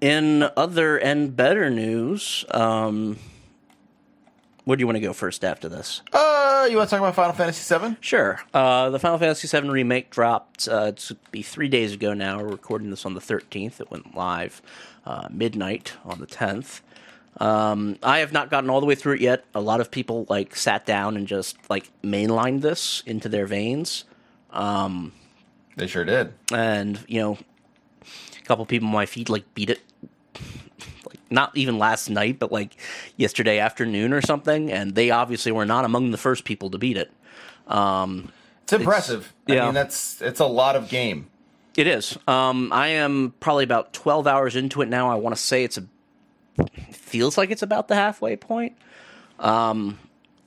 [0.00, 3.18] In other and better news, um,
[4.70, 6.00] where do you want to go first after this?
[6.12, 7.96] Uh, you want to talk about Final Fantasy VII?
[8.00, 8.40] Sure.
[8.54, 10.68] Uh, the Final Fantasy VII remake dropped.
[10.68, 12.38] Uh, it's be three days ago now.
[12.38, 13.80] We're recording this on the 13th.
[13.80, 14.62] It went live
[15.04, 16.82] uh, midnight on the 10th.
[17.38, 19.44] Um, I have not gotten all the way through it yet.
[19.56, 24.04] A lot of people like sat down and just like mainlined this into their veins.
[25.74, 26.32] They sure did.
[26.52, 27.38] and you know,
[28.38, 29.89] a couple people on my feed like beat it, like
[31.30, 32.76] not even last night, but like
[33.16, 36.96] yesterday afternoon or something, and they obviously were not among the first people to beat
[36.96, 37.10] it.
[38.72, 39.32] It's impressive.
[39.48, 39.64] I yeah.
[39.66, 41.28] mean, that's it's a lot of game.
[41.76, 42.16] It is.
[42.28, 45.10] Um, I am probably about twelve hours into it now.
[45.10, 45.84] I want to say it's a
[46.58, 48.76] it feels like it's about the halfway point.
[49.38, 49.98] Um,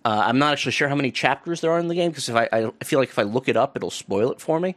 [0.05, 2.35] uh, I'm not actually sure how many chapters there are in the game because if
[2.35, 4.75] I, I I feel like if I look it up, it'll spoil it for me.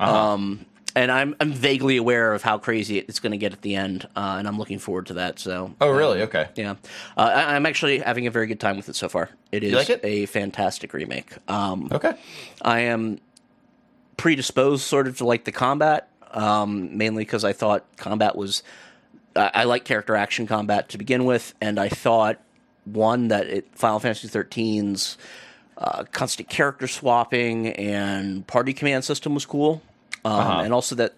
[0.00, 0.64] Um,
[0.98, 4.08] and I'm I'm vaguely aware of how crazy it's going to get at the end,
[4.16, 5.38] uh, and I'm looking forward to that.
[5.38, 6.22] So, Oh, really?
[6.22, 6.48] Okay.
[6.56, 6.72] yeah,
[7.16, 9.30] uh, I, I'm actually having a very good time with it so far.
[9.52, 10.00] It is like it?
[10.02, 11.30] a fantastic remake.
[11.48, 12.14] Um, Okay.
[12.62, 13.20] I am
[14.16, 18.62] predisposed sort of to like the combat, um, mainly because I thought combat was.
[19.36, 22.40] I, I like character action combat to begin with, and I thought
[22.84, 25.16] one that it, Final Fantasy XIII's
[25.76, 29.80] uh, constant character swapping and party command system was cool,
[30.24, 30.60] um, Uh-huh.
[30.64, 31.14] and also that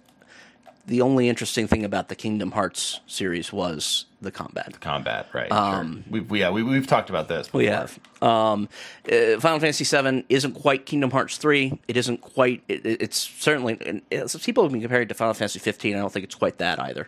[0.87, 4.73] the only interesting thing about the Kingdom Hearts series was the combat.
[4.73, 5.49] The combat, right?
[5.53, 6.03] sure.
[6.11, 7.53] We've yeah we we've talked about this.
[7.53, 7.99] We have.
[8.21, 8.69] Um,
[9.11, 11.79] uh, Final Fantasy VII isn't quite Kingdom Hearts 3.
[11.87, 12.63] It isn't quite.
[12.69, 13.79] It, it- it's certainly.
[13.87, 15.95] and it's- people have been compared to Final Fantasy 15.
[15.95, 17.07] I don't think it's quite that either.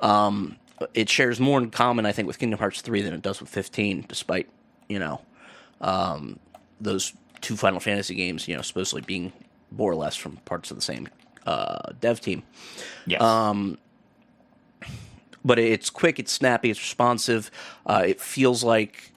[0.00, 0.56] Um,
[0.94, 3.48] it shares more in common, I think, with Kingdom Hearts 3 than it does with
[3.48, 4.46] 15, despite,
[4.88, 5.22] you know,
[5.80, 6.38] um,
[6.80, 9.32] those two Final Fantasy games, you know, supposedly being
[9.70, 11.08] more or less from parts of the same
[11.46, 12.42] uh, dev team
[13.06, 13.20] Yes.
[13.22, 13.78] Um,
[15.44, 17.50] but it's quick, it's snappy, it's responsive.
[17.86, 19.12] Uh, it feels like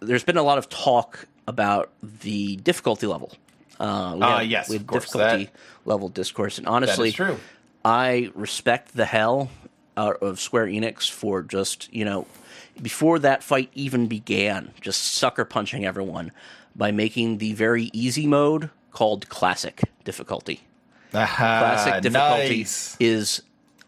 [0.00, 3.32] there's been a lot of talk about the difficulty level.
[3.80, 5.52] Uh, we Ah, have- yes, we have difficulty that-
[5.86, 7.38] level discourse, and honestly, true.
[7.84, 9.50] I respect the hell
[9.96, 12.26] out of Square Enix for just you know
[12.80, 16.30] before that fight even began, just sucker punching everyone
[16.76, 20.60] by making the very easy mode called classic difficulty
[21.12, 22.96] classic Ah, difficulty nice.
[23.00, 23.42] is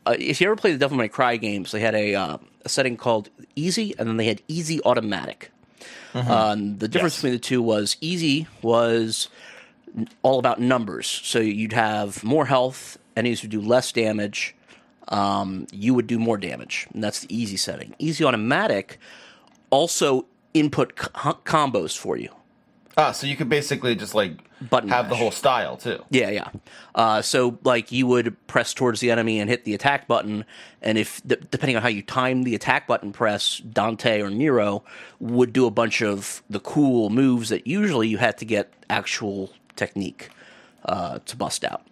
[0.07, 2.69] uh, if you ever played the Devil May Cry games, they had a, uh, a
[2.69, 5.51] setting called easy, and then they had easy automatic.
[6.15, 7.23] Um, the difference Yes.
[7.23, 9.29] between the two was easy was
[10.23, 14.55] all about numbers, so you'd have more health, enemies would do less damage,
[15.09, 17.95] um, you would do more damage, and that's the easy setting.
[17.99, 18.99] Easy automatic
[19.71, 22.29] also input co- combos for you.
[22.97, 24.33] Ah, so you could basically just like
[24.71, 26.05] Button have the whole style too.
[26.11, 26.49] Yeah, yeah.
[26.95, 30.45] Uh, so, like, you would press towards the enemy and hit the attack button,
[30.81, 34.85] and if depending on how you time the attack button press, Dante or Nero
[35.19, 39.51] would do a bunch of the cool moves that usually you had to get actual
[39.75, 40.31] technique
[40.85, 41.83] uh, to bust out.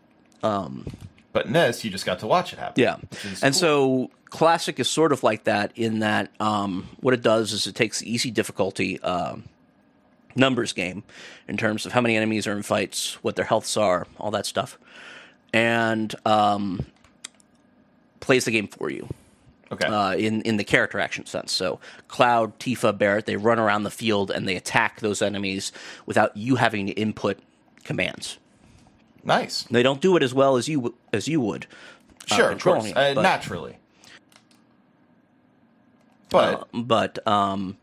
[1.33, 2.81] But in this, you just got to watch it happen.
[2.81, 2.97] Yeah,
[3.41, 3.53] and cool.
[3.53, 7.75] so classic is sort of like that in that um, what it does is it
[7.75, 9.45] takes the easy difficulty um
[10.35, 11.03] numbers game
[11.49, 14.47] in terms of how many enemies are in fights, what their healths are, all that
[14.47, 14.79] stuff,
[15.53, 16.87] and um,
[18.21, 19.09] plays the game for you
[19.71, 19.87] okay.
[19.87, 21.53] uh, in in the character action sense.
[21.53, 25.73] So Cloud, Tifa, Barret, they run around the field and they attack those enemies
[26.07, 27.39] without you having to input
[27.85, 28.39] commands.
[29.25, 29.65] nice.
[29.65, 31.67] They don't do it as well as you as you would.
[32.31, 32.87] uh, Sure, of course.
[32.87, 33.77] it, Uh, but- naturally.
[36.31, 37.77] But Uh, but um,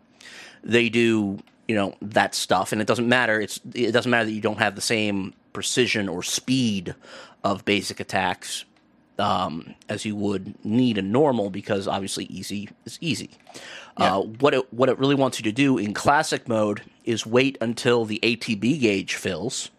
[0.64, 3.40] they do you know that stuff, and it doesn't matter.
[3.40, 6.96] It's it doesn't matter that you don't have the same precision or speed
[7.44, 8.66] of basic attacks
[9.20, 13.30] um, as you would need in normal, because obviously easy is easy.
[14.00, 14.18] Yeah.
[14.18, 17.56] Uh, what it what it really wants you to do in classic mode is wait
[17.62, 19.70] until the ATB gauge fills,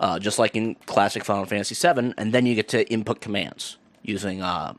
[0.00, 3.76] uh, just like in classic Final Fantasy VII, and then you get to input commands
[4.02, 4.74] using uh,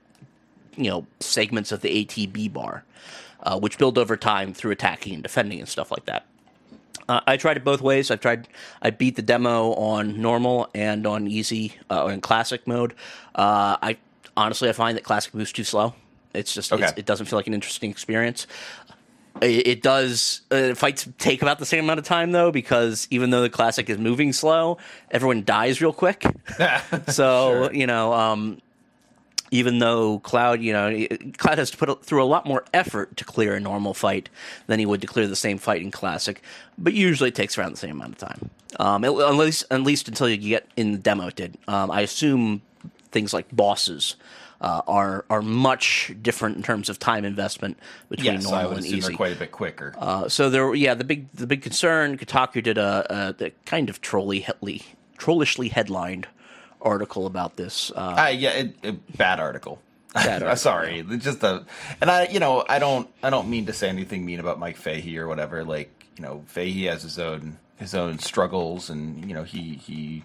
[0.76, 2.84] you know segments of the ATB bar,
[3.44, 6.26] uh, which build over time through attacking and defending and stuff like that.
[7.10, 8.12] Uh, I tried it both ways.
[8.12, 8.48] I've tried.
[8.82, 12.94] I beat the demo on normal and on easy uh, or in classic mode.
[13.36, 13.98] Uh, I
[14.38, 15.96] honestly, I find that classic moves too slow.
[16.34, 16.84] It's just Okay.
[16.84, 18.46] it's, it doesn't feel like an interesting experience.
[19.42, 23.32] It, it does uh, fights take about the same amount of time though, because even
[23.32, 24.78] though the classic is moving slow,
[25.12, 26.24] everyone dies real quick.
[27.08, 27.74] so Sure.
[27.74, 28.62] you know, um,
[29.52, 31.08] even though Cloud, you know,
[31.38, 34.30] Cloud has to put through a lot more effort to clear a normal fight
[34.68, 36.42] than he would to clear the same fight in Classic,
[36.78, 38.50] but usually it takes around the same amount of time.
[38.80, 41.58] Um, at, least, at least until you get in the demo, it did.
[41.68, 42.62] Um, I assume
[43.12, 44.16] things like bosses
[44.62, 47.78] uh, are are much different in terms of time investment
[48.10, 49.08] between yes, I normal would and assume easy.
[49.08, 49.96] they're quite a bit quicker.
[49.98, 52.18] Uh, so there, yeah, the big the big concern.
[52.18, 54.46] Kotaku did a, a the kind of trolly,
[55.18, 56.28] trollishly headlined
[56.82, 57.92] article about this.
[57.96, 59.80] Uh, Uh, yeah, it, it, bad article.
[60.14, 61.06] Bad I'm sorry.
[61.10, 61.66] It's just a,
[62.02, 64.78] and I, you know, I don't, I don't mean to say anything mean about Mike
[64.78, 65.64] Fahey or whatever.
[65.64, 70.24] Like, you know, Fahey has his own, his own struggles, and you know, he he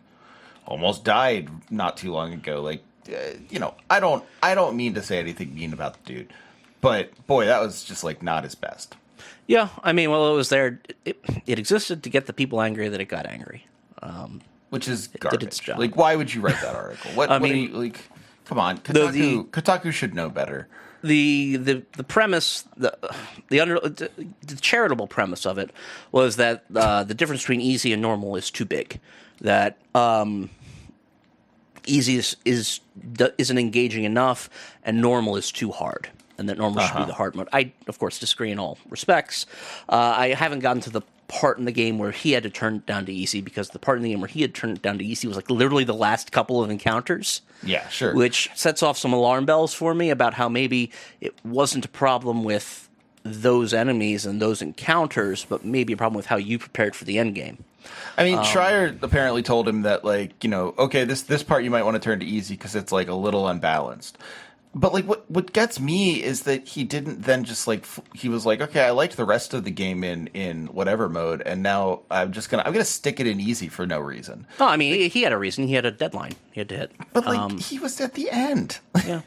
[0.67, 2.63] almost died not too long ago.
[2.63, 6.15] Like, uh, you know, I don't, I don't mean to say anything mean about the
[6.15, 6.33] dude,
[6.81, 8.97] but boy, that was just like not his best.
[9.47, 10.81] yeah, I mean, well, it was there.
[11.05, 13.67] It, it existed to get the people angry that it got angry.
[14.71, 15.41] Which is garbage.
[15.41, 15.79] did its job.
[15.79, 17.11] Like, why would you write that article?
[17.15, 17.31] What?
[17.31, 18.01] I what are mean- you, like,
[18.45, 19.13] come on, Kotaku.
[19.13, 20.67] the- Kotaku should know better.
[21.03, 22.97] the the the premise the
[23.51, 24.11] the under the,
[24.47, 25.71] the charitable premise of it
[26.13, 28.99] was that uh, the difference between easy and normal is too big.
[29.43, 30.49] That um,
[31.87, 32.81] easy is, is
[33.39, 34.49] isn't engaging enough,
[34.85, 37.49] and normal is too hard, and that normal should be the hard mode.
[37.53, 39.47] I of course disagree in all respects.
[39.89, 42.77] Uh, I haven't gotten to the part in the game where he had to turn
[42.77, 44.83] it down to easy because the part in the game where he had turned it
[44.83, 48.15] down to easy was like literally the last couple of encounters Yeah, sure.
[48.15, 52.45] which sets off some alarm bells for me about how maybe it wasn't a problem
[52.45, 52.89] with
[53.23, 57.19] those enemies and those encounters, but maybe a problem with how you prepared for the
[57.19, 57.65] end game.
[58.19, 61.65] I mean, Um, Schreier apparently told him that, like, you know, okay, this this part
[61.65, 64.19] you might want to turn to easy because it's like a little unbalanced.
[64.77, 68.29] But like, what what gets me is that he didn't then just like f- he
[68.29, 71.63] was like, okay, I liked the rest of the game in in whatever mode, and
[71.63, 74.47] now I'm just gonna I'm gonna stick it in easy for no reason.
[74.59, 75.69] Oh, I mean, he- he had a reason.
[75.69, 76.35] He had a deadline.
[76.51, 76.93] He had to hit.
[77.13, 78.79] But like, Um, he was at the end.
[79.07, 79.21] yeah.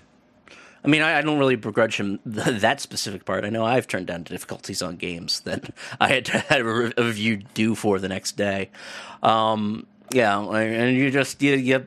[0.83, 3.43] I mean, I, I don't really begrudge him th- that specific part.
[3.45, 6.93] I know I've turned down difficulties on games that I had to have a, re-
[6.97, 8.69] a review due for the next day.
[9.23, 11.85] Um, yeah, and you just you, you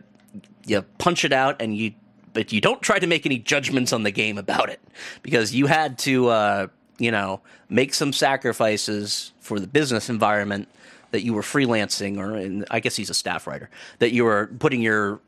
[0.66, 1.92] you punch it out, and you
[2.32, 4.80] but you don't try to make any judgments on the game about it
[5.22, 6.66] because you had to uh,
[6.98, 10.68] you know make some sacrifices for the business environment
[11.10, 14.50] that you were freelancing, or in, I guess he's a staff writer that you were
[14.58, 15.20] putting your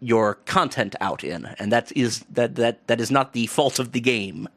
[0.00, 3.92] your content out in, and that is that that that is not the fault of
[3.92, 4.48] the game.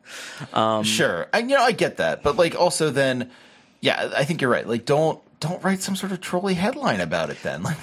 [0.54, 3.32] Um, sure, and you know I get that, but like also then,
[3.82, 4.68] yeah, I think you're right.
[4.68, 7.64] Like, don't don't write some sort of trolley headline about it then.
[7.70, 7.78] Like,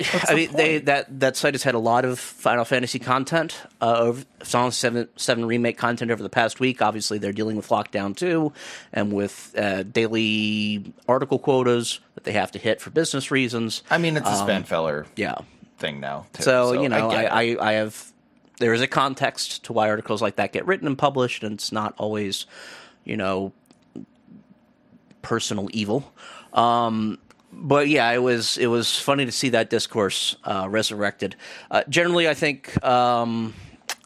[0.00, 3.96] I mean, they that that site has had a lot of Final Fantasy content, uh,
[3.98, 6.82] over Final Seven Seven remake content over the past week.
[6.82, 8.52] Obviously, they're dealing with lockdown too,
[8.92, 13.82] and with uh, daily article quotas that they have to hit for business reasons.
[13.90, 15.36] I mean, it's a Spanfeller Yeah,
[15.78, 16.26] thing now.
[16.34, 17.52] Too, so, you know, get I.
[17.52, 18.12] I, I have
[18.58, 21.72] there is a context to why articles like that get written and published, and it's
[21.72, 22.46] not always,
[23.04, 23.52] you know,
[25.22, 26.12] personal evil.
[26.52, 27.18] Um,
[27.58, 31.34] but yeah, it was it was funny to see that discourse uh, resurrected.
[31.70, 33.54] Uh, generally, I think um,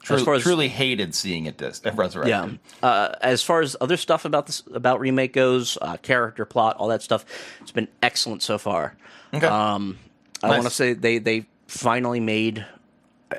[0.03, 2.31] True- as far as truly hated seeing it dis- resurrected.
[2.31, 6.77] yeah, uh, as far as other stuff about this about remake goes, uh, character, plot,
[6.77, 7.25] all that stuff,
[7.61, 8.95] it's been excellent so far.
[9.35, 9.47] Okay.
[9.47, 9.99] Um,
[10.43, 10.57] I Nice.
[10.57, 12.65] want to say they they finally made.
[13.31, 13.37] Uh,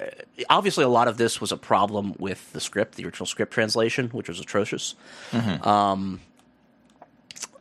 [0.49, 4.09] obviously, a lot of this was a problem with the script, the original script translation,
[4.09, 4.95] which was atrocious.
[5.63, 6.19] Um,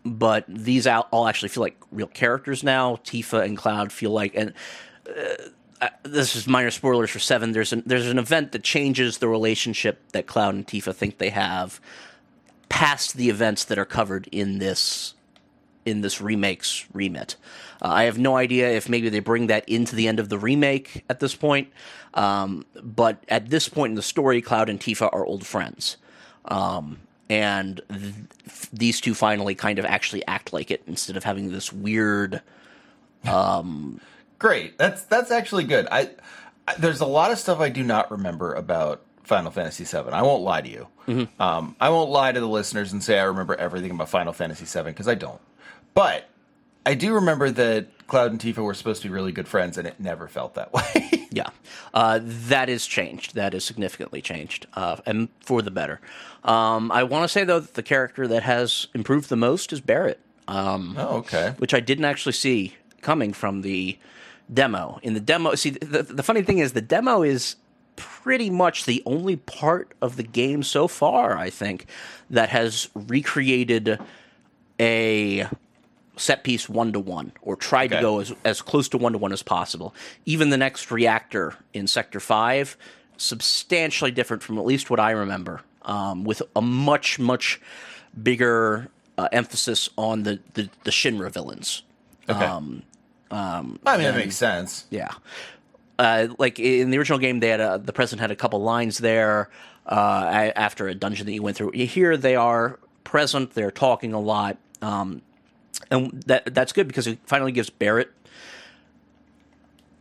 [0.04, 2.96] but these all actually feel like real characters now.
[2.96, 4.54] Tifa and Cloud feel like, and
[5.80, 7.52] uh, this is minor spoilers for Seven.
[7.52, 11.30] There's an there's an event that changes the relationship that Cloud and Tifa think they
[11.30, 11.80] have
[12.68, 15.14] past the events that are covered in this
[15.84, 17.36] in this remake's remit.
[17.82, 20.38] Uh, I have no idea if maybe they bring that into the end of the
[20.38, 21.72] remake at this point.
[22.12, 25.96] Um, but at this point in the story, Cloud and Tifa are old friends.
[26.44, 28.14] Um, and th-
[28.72, 32.42] these two finally kind of actually act like it instead of having this weird.
[34.38, 34.76] Great.
[34.76, 35.86] That's that's actually good.
[35.90, 36.10] I,
[36.66, 40.10] I there's a lot of stuff I do not remember about Final Fantasy VII.
[40.10, 40.88] I won't lie to you.
[41.06, 41.40] Mm-hmm.
[41.40, 44.64] Um, I won't lie to the listeners and say I remember everything about Final Fantasy
[44.64, 45.40] VII because I don't.
[45.94, 46.28] But
[46.86, 49.86] I do remember that Cloud and Tifa were supposed to be really good friends, and
[49.86, 51.28] it never felt that way.
[51.30, 51.50] Yeah,
[51.94, 53.34] uh, that is changed.
[53.34, 56.00] That is significantly changed, uh, and for the better.
[56.42, 59.80] Um, I want to say though that the character that has improved the most is
[59.80, 60.20] Barret.
[60.48, 61.54] Um, oh, okay.
[61.58, 63.96] which I didn't actually see coming from the
[64.52, 64.98] demo.
[65.02, 67.54] In the demo, see, the, the funny thing is the demo is
[67.94, 71.86] pretty much the only part of the game so far, I think,
[72.30, 74.00] that has recreated
[74.80, 75.46] a
[76.20, 77.96] set piece one to one or tried Okay.
[77.96, 79.94] to go as, as close to one to one as possible.
[80.26, 82.76] Even the next reactor in Sector 5,
[83.16, 87.60] substantially different from at least what I remember, um, with a much, much
[88.22, 91.82] bigger uh, emphasis on the, the, the Shinra villains.
[92.28, 92.44] Okay.
[92.44, 92.82] Um,
[93.30, 94.86] I mean, that makes sense.
[94.90, 95.10] Yeah.
[95.98, 98.98] Uh, like in the original game, they had a, the president had a couple lines
[98.98, 99.50] there
[99.86, 101.70] uh, after a dungeon that you went through.
[101.72, 103.52] Here, they are present.
[103.54, 105.22] They're talking a lot, um,
[105.90, 108.10] and that that's good because it finally gives Barret.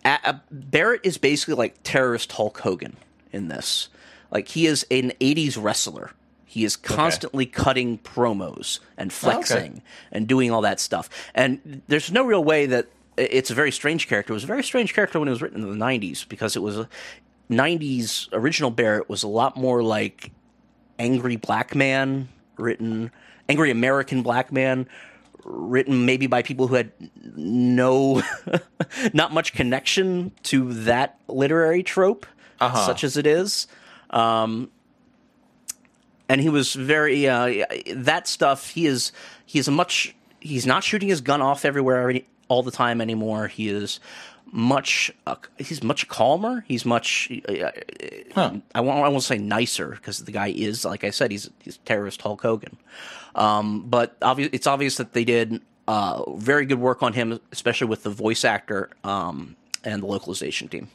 [0.05, 2.97] A, a- Barret is basically like terrorist Hulk Hogan
[3.31, 3.89] in this.
[4.31, 6.11] Like he is an '80s wrestler.
[6.45, 11.07] He is constantly cutting promos and oh, flexing and doing all that stuff.
[11.35, 14.33] And there's no real way that it's a very strange character.
[14.33, 16.61] It was a very strange character when it was written in the 90s because it
[16.61, 16.89] was a
[17.51, 20.31] 90s original Barret was a lot more like
[20.97, 23.11] angry black man written
[23.47, 24.87] angry American black man
[25.45, 26.91] written maybe by people who had
[27.35, 28.21] no
[29.13, 32.25] not much connection to that literary trope
[32.59, 32.85] Uh-huh.
[32.85, 33.67] such as it is
[34.09, 34.69] um
[36.27, 37.65] and he was very uh,
[37.95, 38.69] that stuff.
[38.69, 39.11] He is
[39.47, 43.47] he is a much he's not shooting his gun off everywhere all the time anymore.
[43.47, 43.99] He is
[44.51, 46.63] much uh, he's much calmer.
[46.67, 47.71] He's much uh,
[48.33, 48.53] Huh.
[48.75, 51.77] I won't I won't say nicer because the guy is like I said he's he's
[51.85, 52.77] terrorist Hulk Hogan.
[53.35, 57.87] Um, but obvi- it's obvious that they did uh, very good work on him, especially
[57.87, 60.89] with the voice actor um, and the localization team.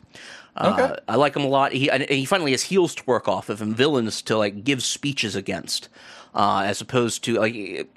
[0.56, 1.00] Uh, Okay.
[1.08, 1.72] I like him a lot.
[1.72, 5.34] He he finally has heels to work off of and villains to like give speeches
[5.34, 5.88] against,
[6.34, 7.88] uh, as opposed to like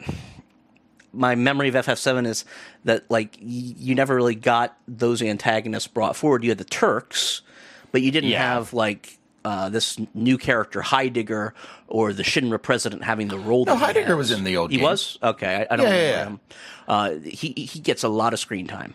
[1.17, 2.45] my memory of FF7 is
[2.85, 3.45] that like y-
[3.77, 6.43] you never really got those antagonists brought forward.
[6.43, 7.41] You had the Turks,
[7.91, 8.53] but you didn't Yeah.
[8.53, 11.53] have like uh, this new character Heidegger
[11.87, 13.63] or the Shinra president having the role.
[13.65, 14.17] No, that he Heidegger has.
[14.17, 14.83] was in the old He games.
[14.89, 15.65] was okay.
[15.69, 16.25] I, I don't Yeah, remember yeah, yeah.
[16.25, 16.39] him.
[16.87, 18.93] Uh, he he gets a lot of screen time.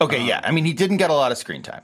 [0.00, 0.40] Okay, yeah.
[0.44, 1.82] I mean, he didn't get a lot of screen time.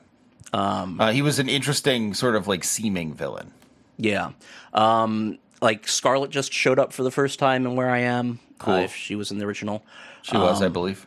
[0.52, 3.52] Um, uh, he was an interesting sort of like seeming villain.
[3.96, 4.30] Yeah.
[4.74, 8.38] Um, like Scarlet just showed up for the first time in Where I Am.
[8.60, 8.74] Cool.
[8.74, 9.82] Uh, if she was in the original.
[10.22, 11.06] She was, I Um, believe.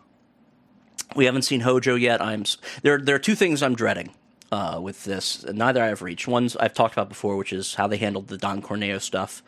[1.15, 2.21] We haven't seen Hojo yet.
[2.21, 2.43] I'm
[2.81, 2.97] there.
[2.97, 4.09] There are two things I'm dreading
[4.51, 5.45] uh, with this.
[5.45, 6.27] Neither I've reached.
[6.27, 9.43] One's I've talked about before, which is how they handled the Don Corneo stuff,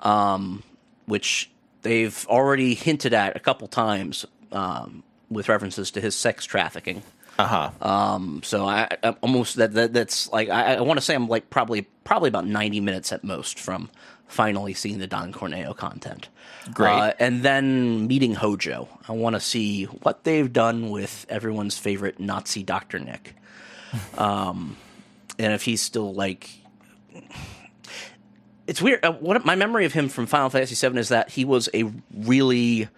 [0.00, 0.62] um,
[1.06, 1.50] which
[1.82, 7.02] they've already hinted at a couple times um, with references to his sex trafficking.
[7.38, 8.40] Uh huh.
[8.42, 11.50] So I, I almost that, that that's like I, I want to say I'm like
[11.50, 13.90] probably probably about 90 minutes at most from
[14.26, 16.28] finally seeing the Don Corneo content.
[16.72, 16.90] Great.
[16.90, 18.88] Uh, and then meeting Hojo.
[19.08, 22.98] I want to see what they've done with everyone's favorite Nazi Dr.
[22.98, 23.34] Nick.
[24.18, 24.76] Um,
[25.38, 26.50] and if he's still like
[28.66, 29.04] it's weird.
[29.04, 31.90] Uh, what my memory of him from Final Fantasy VII is that he was a
[32.12, 32.88] really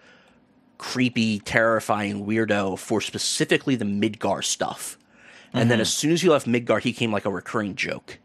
[0.77, 4.97] creepy, terrifying weirdo for specifically the Midgar stuff.
[5.53, 8.19] And then as soon as you left Midgar, he came like a recurring joke.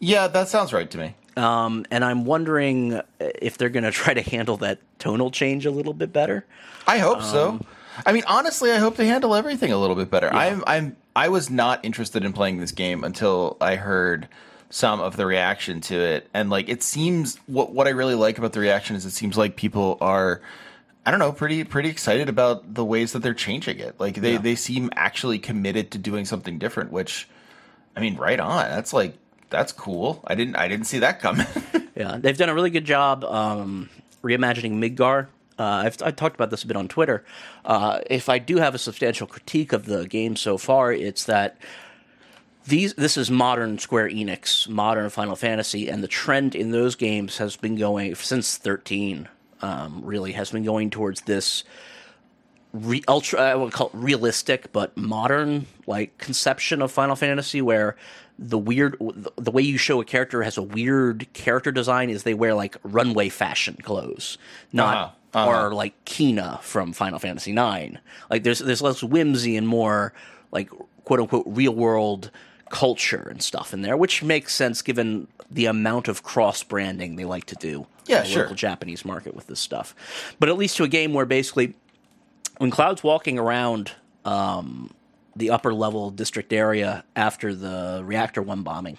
[0.00, 1.14] yeah, that sounds right to me.
[1.36, 5.70] Um, and I'm wondering if they're going to try to handle that tonal change a
[5.70, 6.44] little bit better.
[6.86, 7.60] I hope Um, so.
[8.04, 10.32] I mean, honestly, I hope they handle everything a little bit better.
[10.32, 14.28] I'm, I'm, I was not interested in playing this game until I heard
[14.68, 18.36] some of the reaction to it, and like, it seems what what I really like
[18.36, 20.42] about the reaction is it seems like people are,
[21.06, 23.94] I don't know, pretty pretty excited about the ways that they're changing it.
[24.00, 27.28] Like they they seem actually committed to doing something different, which,
[27.96, 28.68] I mean, right on.
[28.68, 29.16] That's like
[29.50, 30.22] that's cool.
[30.26, 31.46] I didn't I didn't see that coming.
[31.96, 33.88] Yeah, they've done a really good job um,
[34.22, 35.28] reimagining Midgar.
[35.58, 37.24] Uh, I've I talked about this a bit on Twitter.
[37.64, 41.56] Uh, if I do have a substantial critique of the game so far, it's that
[42.66, 47.38] these this is modern Square Enix, modern Final Fantasy, and the trend in those games
[47.38, 49.28] has been going since thirteen.
[49.62, 51.64] Um, really has been going towards this
[52.74, 57.96] re- ultra I would call it realistic but modern like conception of Final Fantasy where
[58.38, 58.96] the weird
[59.36, 62.76] the way you show a character has a weird character design is they wear like
[62.82, 64.36] runway fashion clothes
[64.72, 64.96] not
[65.32, 65.50] Uh-huh, uh-huh.
[65.66, 67.98] or like Quina from Final Fantasy 9
[68.30, 70.12] like there's there's less whimsy and more
[70.52, 70.70] like
[71.04, 72.30] quote unquote real world
[72.68, 77.24] culture and stuff in there which makes sense given the amount of cross branding they
[77.24, 78.42] like to do Yeah, in the sure.
[78.42, 79.94] local Japanese market with this stuff
[80.38, 81.74] but at least to a game where basically
[82.58, 83.92] when Cloud's walking around
[84.24, 84.90] um,
[85.36, 88.98] the upper level district area after the reactor one bombing,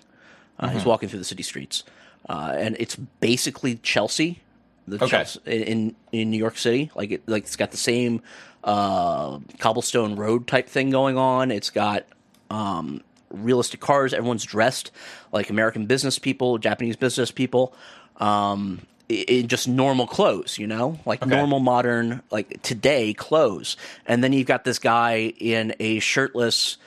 [0.60, 0.76] uh, Mm-hmm.
[0.76, 1.84] he's walking through the city streets,
[2.30, 4.42] uh, and it's basically Chelsea,
[4.88, 5.08] the Okay.
[5.08, 6.92] Chelsea, in in New York City.
[6.96, 8.22] Like it, like it's got the same
[8.64, 11.52] uh, cobblestone road type thing going on.
[11.52, 12.06] It's got
[12.50, 14.14] um, realistic cars.
[14.14, 14.92] Everyone's dressed
[15.32, 17.74] like American business people, Japanese business people,
[18.18, 20.58] um, in just normal clothes.
[20.58, 23.78] You know, like normal modern like today clothes.
[24.06, 26.78] And then you've got this guy in a shirtless,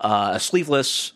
[0.00, 1.12] uh, sleeveless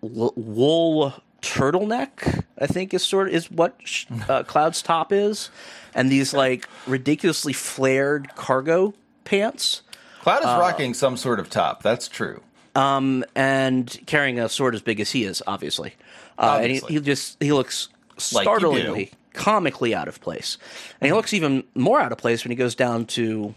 [0.00, 2.44] wool turtleneck.
[2.58, 3.78] I think is sort of is what
[4.28, 5.50] uh, Cloud's top is,
[5.94, 8.94] and these like ridiculously flared cargo
[9.24, 9.82] pants,
[10.22, 11.82] Cloud Uh, is rocking some sort of top.
[11.82, 12.42] That's true.
[12.74, 15.94] Um, and carrying a sword as big as he is, obviously.
[16.38, 16.94] Uh, and he, Obviously.
[16.94, 17.88] he just he looks
[18.32, 20.58] Like startlingly, comically out of place,
[21.00, 23.54] and he looks even more out of place when he goes down to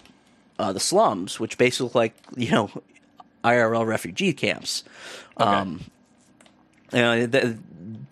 [0.59, 2.69] uh, the slums, which basically look like you know
[3.43, 4.83] IRL refugee camps.
[5.37, 5.85] Um,
[6.91, 7.57] you know, the,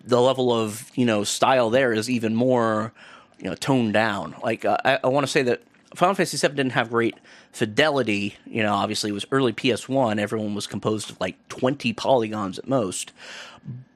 [0.04, 2.92] the level of you know style there is even more
[3.38, 4.34] you know toned down.
[4.42, 5.62] Like uh, I, I want to say that
[5.94, 7.16] Final Fantasy VII didn't have great
[7.52, 8.36] fidelity.
[8.46, 10.18] You know, obviously it was early PS1.
[10.18, 13.12] Everyone was composed of like twenty polygons at most,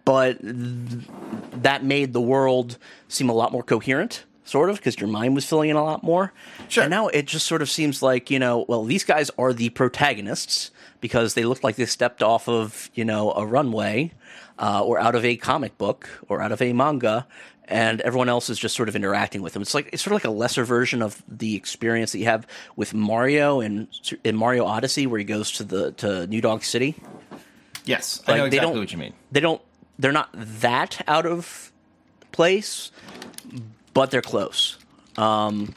[0.04, 1.06] but th-
[1.54, 2.78] that made the world
[3.08, 4.24] seem a lot more coherent.
[4.44, 6.32] Sort of, because your mind was filling in a lot more.
[6.68, 6.82] Sure.
[6.82, 9.70] And now it just sort of seems like, you know, well, these guys are the
[9.70, 14.12] protagonists because they look like they stepped off of, you know, a runway
[14.58, 17.24] uh, or out of a comic book or out of a manga,
[17.68, 19.62] and everyone else is just sort of interacting with them.
[19.62, 22.44] It's like it's sort of like a lesser version of the experience that you have
[22.74, 23.86] with Mario and
[24.24, 26.96] in Mario Odyssey, where he goes to the to New Donk City.
[27.84, 29.14] Yes, I know Like, they exactly what you mean.
[29.30, 29.62] They don't,
[29.98, 31.72] they're not that out of
[32.32, 32.90] place,
[33.94, 34.78] but they're close.
[35.16, 35.74] Um,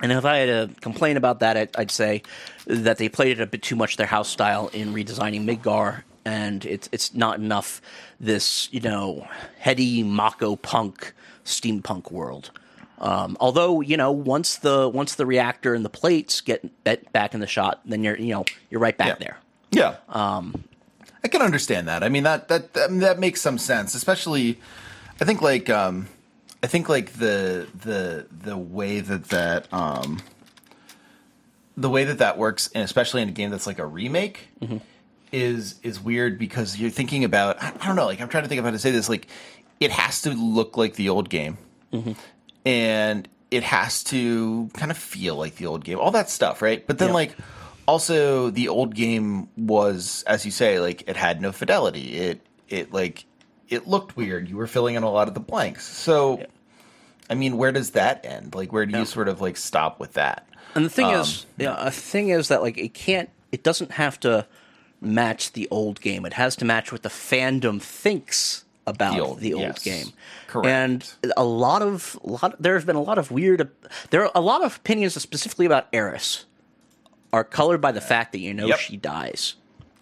[0.00, 2.22] and if I had to complain about that, I'd, I'd say
[2.66, 6.64] that they played it a bit too much their house style in redesigning Midgar, and
[6.64, 7.80] it's it's not enough
[8.18, 9.26] this you know
[9.58, 11.12] heady Mako punk
[11.44, 12.50] steampunk world.
[12.98, 17.34] Um, although you know once the once the reactor and the plates get bet back
[17.34, 19.14] in the shot, then you're you know you're right back Yeah.
[19.18, 19.38] there.
[19.70, 19.96] Yeah.
[20.08, 20.64] Um,
[21.22, 22.02] I can understand that.
[22.02, 24.58] I mean that that that, that makes some sense, especially.
[25.20, 26.06] I think like um,
[26.62, 30.20] I think like the the the way that that um,
[31.76, 34.48] the way that that works, and especially in a game that's like a remake,
[35.32, 38.06] is is weird because you're thinking about I don't know.
[38.06, 39.08] Like I'm trying to think of how to say this.
[39.08, 39.26] Like
[39.78, 41.58] it has to look like the old game,
[42.64, 45.98] and it has to kind of feel like the old game.
[45.98, 46.86] All that stuff, right?
[46.86, 47.14] But then Yeah.
[47.14, 47.36] like
[47.90, 52.92] also the old game was as you say like it had no fidelity it it
[52.92, 53.24] like
[53.68, 56.44] it looked weird you were filling in a lot of the blanks so
[57.28, 60.12] i mean where does that end like where do you sort of like stop with
[60.14, 63.64] that And the thing is, um, yeah, a thing is that like it can't, it
[63.64, 64.46] doesn't have to
[65.00, 66.24] match the old game.
[66.24, 69.82] It has to match what the fandom thinks about The the old- old, yes.
[69.82, 70.06] game.
[70.46, 70.66] Correct.
[70.68, 73.68] And a lot of lot, there have been a lot of weird.
[74.10, 76.44] There are a lot of opinions specifically about Aeris
[77.32, 78.78] are colored by the fact that you know Yep.
[78.78, 79.54] she dies.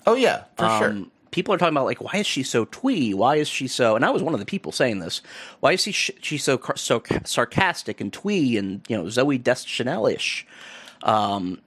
[0.07, 3.13] oh yeah for sure Um, People are talking about like, why is she so twee?
[3.13, 3.95] Why is she so?
[3.97, 5.21] And I was one of the people saying this.
[5.61, 10.07] Why is she she so so ca- sarcastic and twee and you know Zooey Deschanel
[10.07, 10.47] ish?
[11.03, 11.61] Um,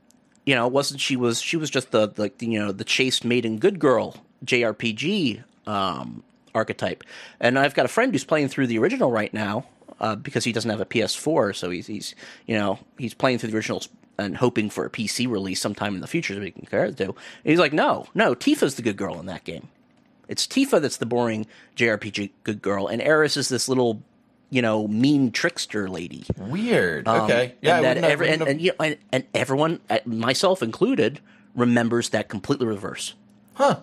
[0.48, 3.60] you know, wasn't she was she was just the like you know the chaste maiden
[3.60, 6.24] good girl JRPG um,
[6.56, 7.04] archetype.
[7.40, 9.66] And I've got a friend who's playing through the original right now
[10.00, 12.16] uh, because he doesn't have a PS4, so he's he's
[12.48, 13.90] you know he's playing through the originals
[14.22, 16.98] and hoping for a PC release sometime in the future that we can compare it
[16.98, 17.06] to.
[17.06, 19.68] And he's like, no, no, Tifa's the good girl in that game.
[20.28, 21.46] It's Tifa that's the boring
[21.76, 24.02] JRPG good girl, and Aeris is this little,
[24.50, 26.26] you know, mean trickster lady.
[26.38, 30.00] weird Um, okay yeah and, that every, and, and, you know, and, and everyone, uh,
[30.06, 31.20] myself included,
[31.54, 33.14] remembers that completely reverse.
[33.56, 33.80] huh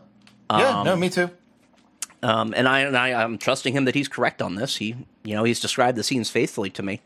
[0.51, 1.29] yeah um, no me too
[2.23, 4.77] Um, and I and I, I'm trusting him that he's correct on this.
[4.77, 7.01] He, you know, he's described the scenes faithfully to me.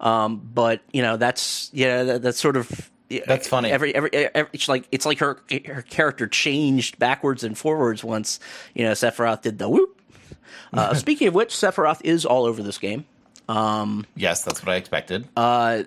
[0.00, 2.90] Um, but you know, that's yeah, that, that's sort of
[3.26, 3.70] That's funny.
[3.70, 8.38] Every, every, every it's like it's like her her character changed backwards and forwards once
[8.74, 10.00] you know Sephiroth did the whoop.
[10.72, 13.06] Uh, speaking of which, Sephiroth is all over this game.
[14.14, 15.84] yes that's what i expected Uh,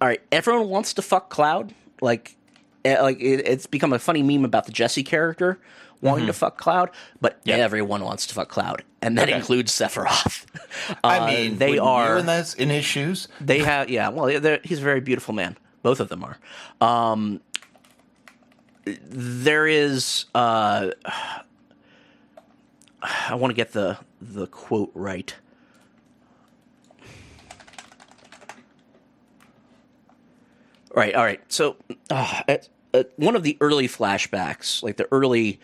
[0.00, 1.74] All right, everyone wants to fuck Cloud.
[2.00, 2.36] Like,
[2.84, 5.58] like it, it's become a funny meme about the Jesse character
[6.00, 7.58] wanting to fuck Cloud, but Yep.
[7.58, 9.36] everyone wants to fuck Cloud, and that Okay.
[9.36, 10.44] includes Sephiroth.
[11.04, 14.08] i Uh, mean they are in, this, in his shoes they have yeah.
[14.10, 15.56] Well, he's a very beautiful man.
[15.82, 16.38] Both of them are.
[16.80, 17.40] Um,
[18.84, 20.26] there is.
[20.34, 20.90] Uh,
[23.02, 25.34] I want to get the the quote right.
[30.94, 31.14] Right.
[31.14, 31.40] All right.
[31.52, 31.76] So,
[32.10, 32.54] uh,
[33.16, 35.60] one of the early flashbacks, like the early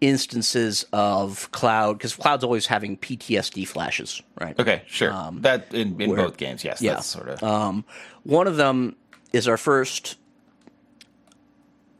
[0.00, 4.58] instances of Cloud, because Cloud's always having PTSD flashes, right?
[4.60, 5.10] okay sure
[5.40, 6.94] that in, in Um, where- both games yes yeah.
[6.94, 7.84] that's sort of Um,
[8.24, 8.94] one of them
[9.32, 10.16] is our first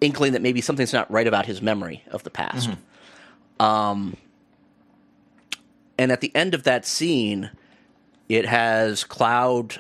[0.03, 2.69] inkling that maybe something's not right about his memory of the past.
[3.59, 4.17] Um,
[5.97, 7.51] and at the end of that scene,
[8.29, 9.79] it has Cloud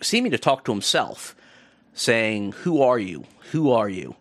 [0.00, 1.36] seeming to talk to himself,
[1.98, 3.24] saying, "Who are you?
[3.52, 4.14] Who are you?"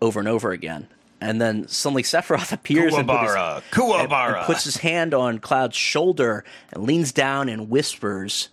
[0.00, 0.86] over and over again.
[1.20, 3.30] And then suddenly Sephiroth appears and, put his-
[3.72, 8.48] Kuwabara, and- and puts his hand on Cloud's shoulder and leans down and whispers,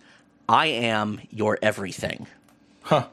[0.48, 2.26] "I am your everything."
[2.82, 3.06] Huh.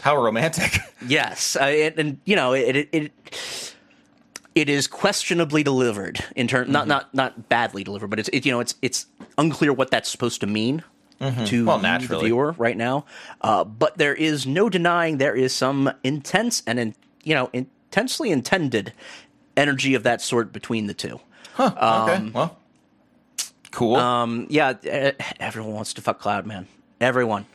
[0.00, 0.78] How romantic.
[1.06, 3.74] Yes, uh, it, and you know it, it it
[4.54, 8.52] it is questionably delivered in term not not not badly delivered, but it's it, you
[8.52, 9.06] know it's it's
[9.38, 10.82] unclear what that's supposed to mean
[11.20, 13.04] to Well, you, the viewer right now.
[13.40, 18.30] Uh, but there is no denying there is some intense and in, you know intensely
[18.30, 18.92] intended
[19.56, 21.20] energy of that sort between the two.
[21.58, 22.30] okay.
[22.32, 22.56] Well,
[23.70, 23.96] cool.
[23.96, 24.74] Um, yeah,
[25.38, 26.66] everyone wants to fuck Cloud, man.
[27.00, 27.46] Everyone.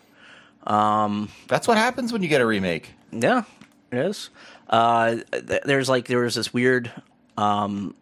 [1.48, 2.94] That's what happens when you get a remake.
[3.12, 3.44] Yeah,
[3.92, 4.30] it is.
[4.70, 6.92] Uh, th- there's like there was this weird
[7.38, 7.96] um,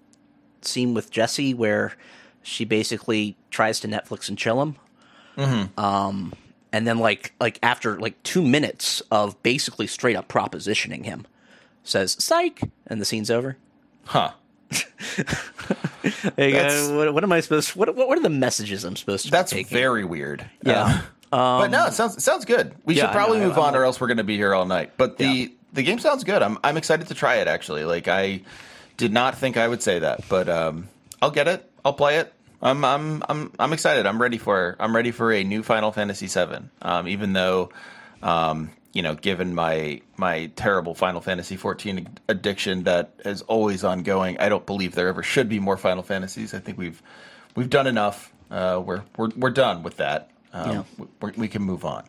[0.62, 1.94] scene with Jesse where
[2.42, 4.76] she basically tries to Netflix and chill him.
[5.38, 6.34] Um,
[6.72, 11.26] and then like like after like two minutes of basically straight up propositioning him,
[11.84, 13.58] says "psych," and the scene's over.
[14.06, 14.32] Huh.
[16.36, 17.76] Hey, That's- uh, what, what am I supposed?
[17.76, 19.32] What, what are the messages I'm supposed to?
[19.32, 20.46] That's very weird.
[20.64, 21.02] Yeah.
[21.32, 22.76] Uh, but no, it sounds it sounds good.
[22.86, 24.54] We yeah, should probably no, move I'm on, or else we're going to be here
[24.54, 24.92] all night.
[24.98, 25.48] But the Yeah.
[25.72, 26.42] the game sounds good.
[26.42, 27.48] I'm I'm excited to try it.
[27.48, 28.42] Actually, like I
[28.98, 30.90] did not think I would say that, but um,
[31.22, 31.70] I'll get it.
[31.86, 32.33] I'll play it.
[32.64, 34.06] I'm I'm I'm I'm excited.
[34.06, 36.66] I'm ready for I'm ready for a new Final Fantasy VII.
[36.82, 37.70] Um, even though,
[38.22, 44.38] um, you know, given my my terrible Final Fantasy 14 addiction that is always ongoing,
[44.40, 46.54] I don't believe there ever should be more Final Fantasies.
[46.54, 47.04] I think we've
[47.56, 48.32] we've done enough.
[48.50, 50.30] Uh, we're we're we're done with that.
[50.54, 51.06] Um, Yeah.
[51.20, 52.06] we we can move on.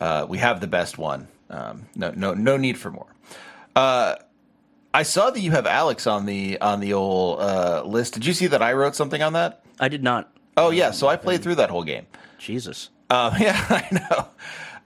[0.00, 1.28] Uh, we have the best one.
[1.48, 3.06] Um, no no no need for more.
[3.74, 4.16] Uh,
[4.92, 8.14] I saw that you have Alyx on the on the old uh, list.
[8.14, 9.63] Did you see that I wrote something on that?
[9.80, 10.30] I did not.
[10.56, 12.06] Oh yeah, so I played through that whole game.
[12.38, 12.90] Jesus.
[13.10, 13.88] Um, yeah, I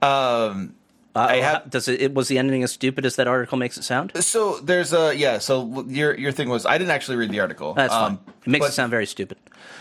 [0.03, 0.07] know.
[0.09, 0.75] Um,
[1.17, 2.15] Uh, I have- Does it, it?
[2.15, 4.13] Was the ending as stupid as that article makes it sound?
[4.23, 5.39] so there's a yeah.
[5.39, 7.75] So your your thing was I didn't actually read the article.
[7.75, 8.13] That's fine.
[8.13, 9.39] Um, It makes but- it sound very stupid.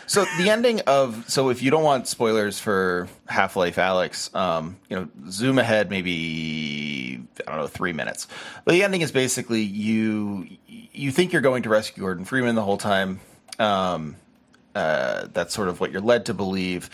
[0.07, 4.77] So the ending of so if you don't want spoilers for Half Life Alyx, um,
[4.89, 8.27] you know, zoom ahead maybe I don't know three minutes.
[8.65, 12.63] But the ending is basically you you think you're going to rescue Gordon Freeman the
[12.63, 13.19] whole time.
[13.59, 14.15] Um,
[14.77, 16.89] uh, that's sort of what you're led to believe.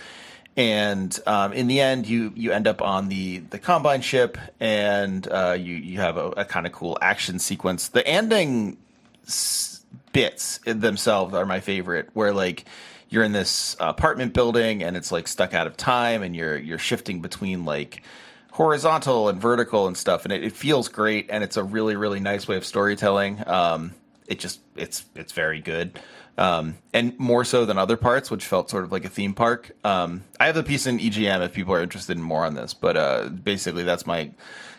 [0.56, 5.28] And um, in the end, you you end up on the the combine ship, and
[5.28, 7.90] uh, you you have a, a kind of cool action sequence.
[7.90, 8.78] The ending
[9.26, 12.66] s- bits themselves are my favorite, where like
[13.10, 16.78] you're in this apartment building and it's like stuck out of time, and you're you're
[16.78, 18.04] shifting between like
[18.52, 22.20] horizontal and vertical and stuff, and it, it feels great, and it's a really really
[22.20, 23.42] nice way of storytelling.
[23.48, 23.96] Um,
[24.28, 26.00] it just it's it's very good.
[26.36, 29.72] Um, and more so than other parts, which felt sort of like a theme park.
[29.84, 32.74] Um, I have a piece in EGM if people are interested in more on this,
[32.74, 34.32] but uh, basically that's my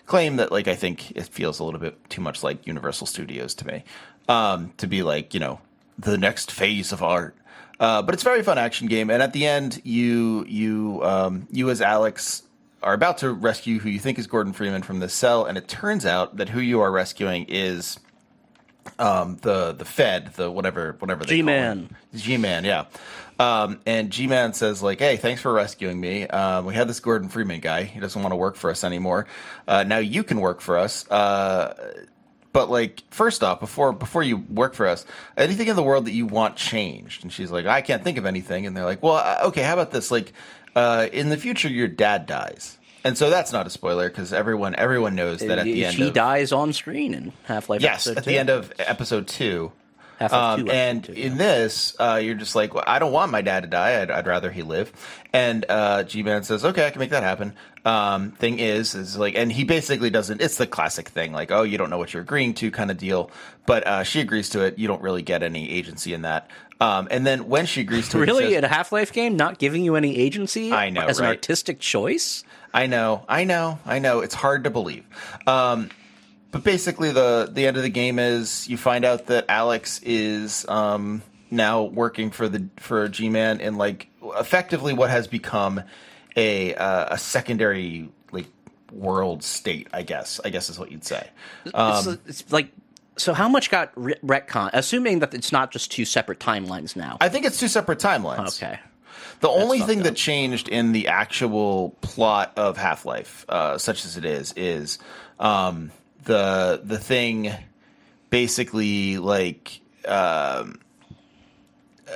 [0.06, 3.54] claim that like I think it feels a little bit too much like Universal Studios
[3.56, 3.84] to me,
[4.28, 5.60] um, to be like you know
[5.98, 7.36] the next phase of art.
[7.80, 11.46] Uh, but it's a very fun action game, and at the end, you you um,
[11.50, 12.42] you as Alyx
[12.82, 15.66] are about to rescue who you think is Gordon Freeman from this cell, and it
[15.68, 17.98] turns out that who you are rescuing is
[18.98, 21.88] um, the the Fed, the whatever whatever they G-Man.
[22.14, 22.84] G Man, yeah.
[23.38, 26.26] Um, and G Man says like, "Hey, thanks for rescuing me.
[26.28, 27.84] Um, we had this Gordon Freeman guy.
[27.84, 29.26] He doesn't want to work for us anymore.
[29.66, 32.04] Uh, now you can work for us." Uh,
[32.52, 35.04] but like, first off, before before you work for us,
[35.36, 37.24] anything in the world that you want changed?
[37.24, 39.72] And she's like, "I can't think of anything." And they're like, "Well, uh, okay, how
[39.72, 40.10] about this?
[40.12, 40.32] Like,
[40.76, 44.74] uh, in the future, your dad dies." And so that's not a spoiler because everyone
[44.76, 47.82] everyone knows that at the end he of dies on screen in Half Life.
[47.82, 49.72] yes at the end of episode two.
[50.18, 51.26] Half-Life Um, 2, and episode two, yeah.
[51.26, 54.00] in this, uh, you're just like, well, I don't want my dad to die.
[54.00, 54.92] I'd, I'd rather he live.
[55.32, 57.52] And uh, G-Man says, okay, I can make that happen.
[57.84, 60.40] Um, thing is, is like, and he basically doesn't.
[60.40, 62.96] It's the classic thing, like, oh, you don't know what you're agreeing to, kind of
[62.96, 63.28] deal.
[63.66, 64.78] But uh, she agrees to it.
[64.78, 66.48] You don't really get any agency in that.
[66.80, 69.58] Um, and then when she agrees to it, really in a Half Life game, not
[69.58, 70.72] giving you any agency.
[70.72, 72.44] I know, as an artistic choice.
[72.74, 74.20] I know, I know, I know.
[74.20, 75.04] It's hard to believe.
[75.46, 75.90] Um,
[76.50, 80.66] but basically, the the end of the game is you find out that Alyx is
[80.68, 81.22] um,
[81.52, 85.82] now working for the for G Man in like effectively what has become
[86.36, 88.46] a uh, a secondary like
[88.92, 89.86] world state.
[89.92, 90.40] I guess.
[90.44, 91.28] I guess is what you'd say.
[91.74, 92.70] Um, it's, it's like
[93.16, 93.34] so.
[93.34, 94.70] How much got re- retcon?
[94.72, 97.18] Assuming that it's not just two separate timelines now.
[97.20, 98.62] I think it's two separate timelines.
[98.62, 98.80] okay.
[99.40, 100.04] The only thing up.
[100.04, 104.98] that changed in the actual plot of Half Life, uh, such as it is, is
[105.38, 105.90] um,
[106.24, 107.52] the the thing
[108.30, 110.80] basically like um,
[112.08, 112.12] uh,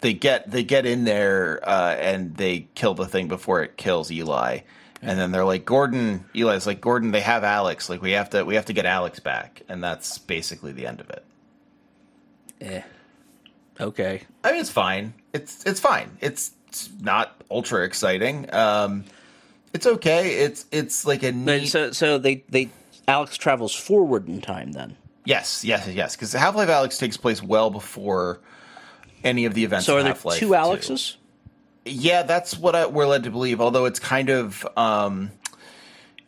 [0.00, 4.10] they get they get in there uh, and they kill the thing before it kills
[4.10, 4.60] Eli.
[5.02, 6.24] And then they're like, Gordon.
[6.34, 7.10] Eli's like, Gordon.
[7.12, 7.88] They have Alyx.
[7.88, 11.00] Like, we have to, we have to get Alyx back, and that's basically the end
[11.00, 11.24] of it.
[12.60, 12.82] Eh.
[13.78, 14.22] Okay.
[14.42, 15.12] I mean, it's fine.
[15.36, 16.16] It's it's fine.
[16.20, 18.52] It's, it's not ultra exciting.
[18.54, 19.04] Um,
[19.72, 20.36] it's okay.
[20.36, 21.68] It's it's like a neat.
[21.68, 22.70] So so they they
[23.06, 24.96] Alyx travels forward in time then.
[25.24, 26.16] yes, yes, yes.
[26.16, 28.40] Because Half Life Alyx takes place well before
[29.22, 29.86] any of the events.
[29.86, 30.52] So are there Half-Life two 2.
[30.52, 31.16] Alyxes?
[31.84, 33.60] Yeah, that's what I, we're led to believe.
[33.60, 35.30] Although it's kind of um,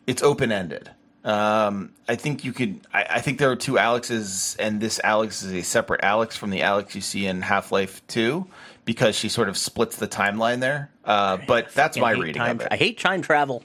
[0.07, 0.89] it's open ended.
[1.23, 2.79] Um, I think you could.
[2.93, 6.49] I, I think there are two Alyxes, and this Alyx is a separate Alyx from
[6.49, 8.47] the Alyx you see in Half Life Two,
[8.89, 10.89] because she sort of splits the timeline there.
[11.05, 12.69] Uh, but that's my reading time, of it.
[12.71, 13.63] I hate time travel.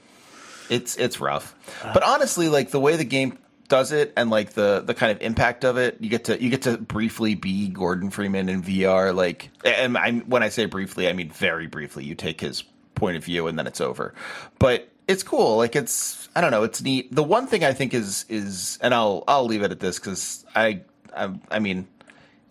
[0.69, 4.83] It's it's rough, but honestly, like the way the game does it and like the
[4.85, 8.11] the kind of impact of it, you get to you get to briefly be Gordon
[8.11, 9.15] Freeman in VR.
[9.15, 12.03] Like, and I'm, when I say briefly, I mean very briefly.
[12.03, 12.63] You take his
[12.93, 14.13] point of view and then it's over.
[14.59, 15.57] But it's cool.
[15.57, 16.61] Like it's I don't know.
[16.61, 17.15] It's neat.
[17.15, 20.45] The one thing I think is is and I'll I'll leave it at this because
[20.55, 20.81] I,
[21.15, 21.87] I I mean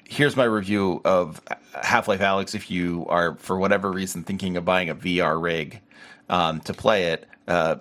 [0.08, 1.40] here's my review of
[1.72, 2.54] Half Life Alyx.
[2.54, 5.80] If you are, for whatever reason, thinking of buying a VR rig
[6.28, 7.76] um, to play it, uh,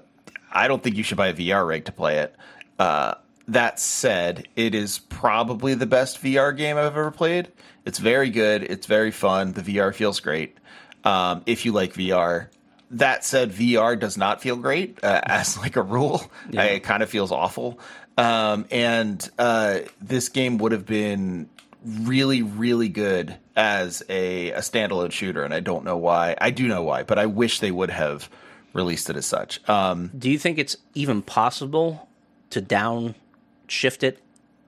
[0.52, 2.36] I don't think you should buy a VR rig to play it.
[2.80, 3.16] Uh,
[3.48, 7.50] that said, it is probably the best VR game I've ever played.
[7.86, 8.64] It's very good.
[8.64, 9.54] It's very fun.
[9.54, 10.58] The VR feels great.
[11.04, 12.48] Um, if you like VR.
[12.92, 16.32] That said, VR does not feel great uh, as like a rule.
[16.52, 17.80] It kind of feels awful.
[18.18, 21.50] Um, and uh, this game would have been
[21.86, 26.36] really, really good as a, a standalone shooter, and I don't know why.
[26.40, 28.30] I do know why, but I wish they would have
[28.74, 29.68] released it as such.
[29.70, 32.08] Um, Do you think it's even possible
[32.52, 34.20] to downshift it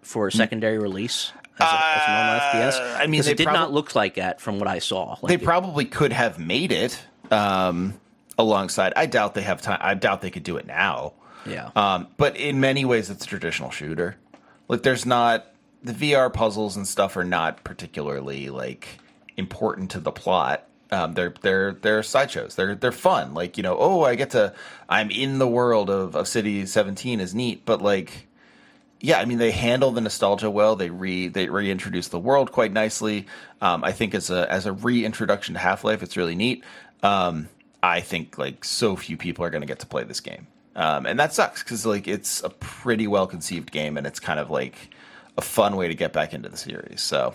[0.01, 2.79] for a secondary release as a, as a normal FPS?
[2.79, 5.17] Uh, I mean, it did prob- not look like that from what I saw.
[5.21, 7.01] Like they it- probably could have made it
[7.31, 7.93] um,
[8.37, 8.93] alongside.
[8.95, 9.79] I doubt they have time.
[9.81, 11.13] I doubt they could do it now.
[11.45, 11.71] yeah.
[11.75, 14.17] Um, but in many ways, it's a traditional shooter.
[14.67, 15.45] Like, there's not
[15.85, 18.99] the VR puzzles and stuff are not particularly like
[19.37, 20.67] important to the plot.
[20.91, 22.55] Um, they're they're they're sideshows.
[22.55, 23.33] They're they're fun.
[23.33, 24.53] Like you know, oh, I get to
[24.89, 27.65] I'm in the world of of City 17 is neat.
[27.65, 28.27] But like,
[28.99, 30.75] yeah, I mean, they handle the nostalgia well.
[30.75, 33.27] They re they reintroduce the world quite nicely.
[33.61, 36.63] Um, I think as a as a reintroduction to Half Life, it's really neat.
[37.03, 37.47] Um,
[37.83, 41.05] I think like so few people are going to get to play this game, um,
[41.05, 44.49] and that sucks because like it's a pretty well conceived game, and it's kind of
[44.49, 44.94] like
[45.37, 47.01] a fun way to get back into the series.
[47.01, 47.33] So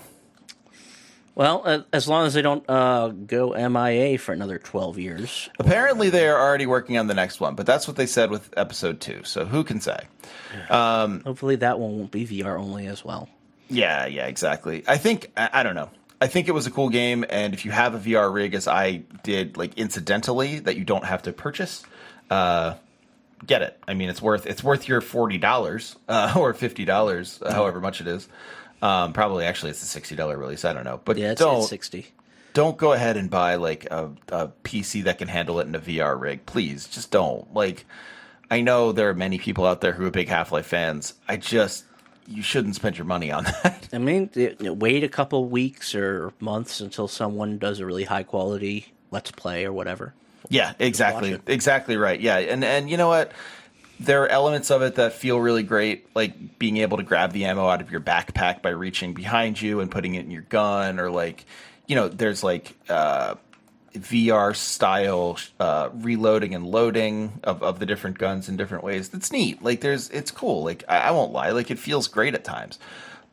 [1.34, 5.48] well, uh, as long as they don't uh, go MIA for another 12 years.
[5.58, 8.52] apparently they are already working on the next one, but that's what they said with
[8.56, 9.22] episode two.
[9.24, 10.00] So who can say?
[11.24, 13.28] Hopefully that one won't be VR only as well.
[13.68, 14.82] Yeah, yeah, exactly.
[14.88, 15.90] I think I, I don't know.
[16.20, 18.68] I think it was a cool game, and if you have a VR rig, as
[18.68, 21.82] I did, like incidentally, that you don't have to purchase,
[22.28, 22.74] uh,
[23.46, 23.78] get it.
[23.88, 27.80] I mean, it's worth it's worth your forty dollars uh, or fifty dollars, uh, however
[27.80, 28.28] much it is.
[28.82, 30.64] Um, probably, actually, it's a sixty dollar release.
[30.64, 32.06] I don't know, but Yeah, it's, don't it's 60.
[32.54, 35.80] don't go ahead and buy like a, a PC that can handle it in a
[35.80, 36.46] VR rig.
[36.46, 37.52] Please, just don't.
[37.52, 37.84] Like,
[38.50, 41.14] I know there are many people out there who are big Half Life fans.
[41.28, 41.84] I just
[42.26, 43.88] you shouldn't spend your money on that.
[43.92, 44.30] I mean,
[44.60, 49.64] wait a couple weeks or months until someone does a really high quality Let's Play
[49.66, 50.14] or whatever.
[50.50, 51.38] Yeah, exactly.
[51.46, 52.20] Exactly right.
[52.20, 52.36] Yeah.
[52.36, 53.32] And and you know what?
[54.00, 57.44] There are elements of it that feel really great, like being able to grab the
[57.44, 60.98] ammo out of your backpack by reaching behind you and putting it in your gun,
[60.98, 61.44] or like,
[61.86, 63.34] you know, there's like uh,
[63.94, 69.10] VR style uh, reloading and loading of, of the different guns in different ways.
[69.10, 69.62] That's neat.
[69.62, 70.64] Like, there's it's cool.
[70.64, 71.50] Like, I, I won't lie.
[71.50, 72.78] Like, it feels great at times,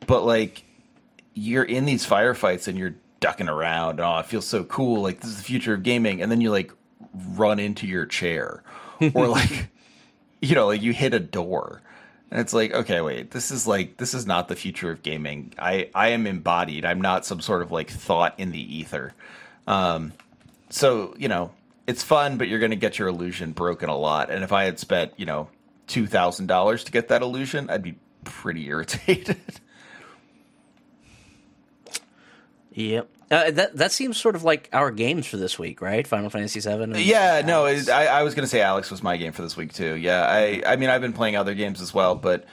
[0.06, 0.64] but like,
[1.34, 4.00] you're in these firefights and you're ducking around.
[4.00, 5.02] Oh, it feels so cool.
[5.02, 6.22] Like this is the future of gaming.
[6.22, 6.72] And then you like
[7.36, 8.62] run into your chair
[9.14, 9.68] or like,
[10.40, 11.82] you know, like you hit a door
[12.30, 15.54] and it's like, okay, wait, this is like, this is not the future of gaming.
[15.58, 16.84] I, I am embodied.
[16.84, 19.14] I'm not some sort of like thought in the ether.
[19.66, 20.12] Um,
[20.70, 21.52] so, you know,
[21.86, 24.30] it's fun, but you're going to get your illusion broken a lot.
[24.30, 25.48] And if I had spent, you know,
[25.88, 29.38] $2,000 to get that illusion, I'd be pretty irritated.
[32.78, 33.08] Yep.
[33.30, 36.06] Uh, that that seems sort of like our games for this week, right?
[36.06, 37.02] Final Fantasy VII.
[37.02, 39.56] Yeah, no, it, I, I was going to say Alyx was my game for this
[39.56, 39.96] week too.
[39.96, 42.46] Yeah, I, I mean, I've been playing other games as well, but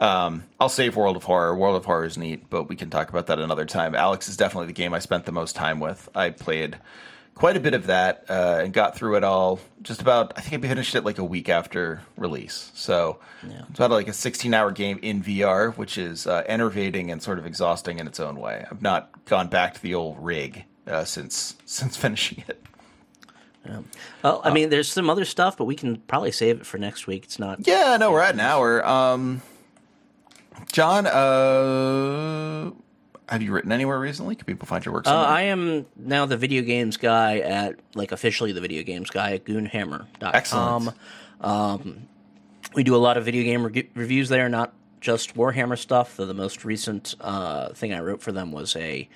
[0.00, 1.54] um, I'll save World of Horror.
[1.54, 3.92] World of Horror is neat, but we can talk about that another time.
[3.92, 6.08] Alyx is definitely the game I spent the most time with.
[6.14, 6.78] I played
[7.42, 9.58] quite a bit of that uh, and got through it all.
[9.82, 12.70] Just about, I think I finished it like a week after release.
[12.74, 13.62] So Yeah.
[13.68, 17.40] it's about like a 16 hour game in VR, which is uh, enervating and sort
[17.40, 18.64] of exhausting in its own way.
[18.70, 22.62] I've not gone back to the old rig uh, since since finishing it.
[24.22, 27.08] Well, I mean, there's some other stuff, but we can probably save it for next
[27.08, 27.24] week.
[27.24, 27.66] It's not.
[27.66, 28.86] Yeah, no, we're at an hour.
[28.86, 29.42] Um,
[30.70, 32.70] John, uh,
[33.28, 34.34] have you written anywhere recently?
[34.34, 35.06] Can people find your work?
[35.06, 35.14] Uh.
[35.14, 39.44] I am now the video games guy at, like, officially the video games guy at
[39.44, 40.34] goonhammer.com.
[40.34, 40.96] Excellent.
[41.40, 42.08] Um,
[42.74, 46.16] we do a lot of video game re- reviews there, not just Warhammer stuff.
[46.16, 49.08] The, the most recent uh, thing I wrote for them was a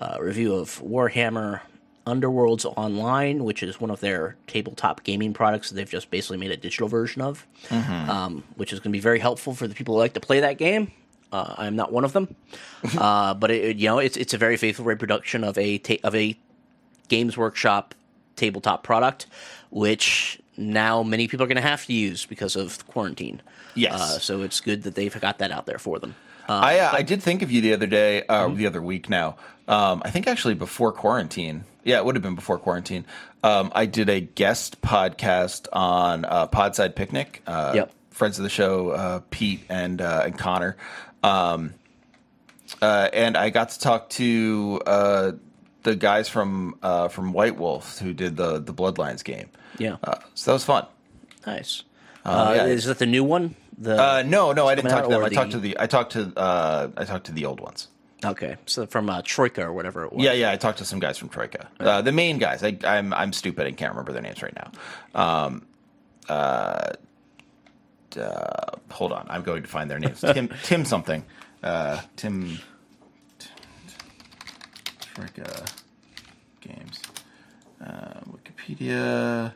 [0.00, 1.60] uh, review of Warhammer
[2.06, 6.50] Underworlds Online, which is one of their tabletop gaming products that they've just basically made
[6.50, 9.94] a digital version of, um, which is going to be very helpful for the people
[9.94, 10.90] who like to play that game.
[11.32, 12.34] Uh, I'm not one of them,
[12.98, 16.14] uh, but it, you know it's it's a very faithful reproduction of a ta- of
[16.14, 16.36] a
[17.08, 17.94] Games Workshop
[18.36, 19.26] tabletop product,
[19.70, 23.40] which now many people are going to have to use because of quarantine.
[23.74, 23.94] Yes.
[24.00, 26.14] Uh, so it's good that they've got that out there for them.
[26.48, 29.36] I uh, I did think of you the other day, uh, the other week now.
[29.68, 31.64] Um, I think actually before quarantine.
[31.84, 33.04] Yeah, it would have been before quarantine.
[33.42, 37.42] Um, I did a guest podcast on uh, Podside Picnic.
[37.46, 37.92] Uh, Yep.
[38.10, 40.76] Friends of the show, uh, Pete and uh, and Connor.
[41.22, 41.74] Um,
[42.82, 45.32] uh, and I got to talk to uh,
[45.82, 49.48] the guys from uh, from White Wolf who did the the Bloodlines game.
[49.78, 49.96] Yeah.
[50.02, 50.86] Uh, so that was fun.
[51.46, 51.84] nice.
[52.24, 52.64] Uh, yeah.
[52.66, 53.54] Is that the new one?
[53.78, 55.20] The Uh, no, no, I didn't talk to them.
[55.20, 57.88] or I talked to the I talked to uh, I talked to the old ones.
[58.24, 60.22] okay, so from uh, Troika or whatever it was.
[60.24, 60.50] Yeah, yeah.
[60.50, 61.68] I talked to some guys from Troika.
[61.80, 62.62] Uh, the main guys.
[62.62, 64.72] I, I'm I'm stupid and can't remember their names right now.
[65.14, 65.66] Um,
[68.18, 70.20] uh, hold on, I'm going to find their names.
[70.20, 71.24] Tim Tim something.
[71.62, 72.58] Uh, Tim.
[75.14, 75.64] Troika
[76.60, 77.02] games.
[77.84, 79.52] Uh, Wikipedia.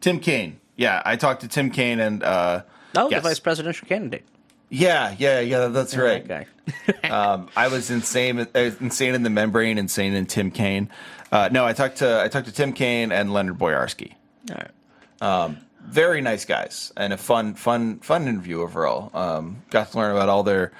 [0.00, 0.60] Tim Cain.
[0.76, 2.22] Yeah, I talked to Tim Cain and.
[2.22, 2.62] Uh,
[2.96, 3.22] Oh, yes.
[3.22, 4.24] the vice presidential candidate.
[4.68, 5.68] Yeah, yeah, yeah.
[5.68, 6.26] That's right.
[6.26, 7.08] That guy.
[7.08, 8.46] Um, I was insane, uh,
[8.80, 10.88] insane in the membrane, insane in Tim Kaine.
[11.32, 14.14] Uh, no, I talked to I talked to Tim Cain and Leonard Boyarsky.
[14.50, 15.56] All right.
[15.86, 19.10] Very nice guys, and a fun, fun, fun interview overall.
[19.14, 20.72] Um, got to learn about all their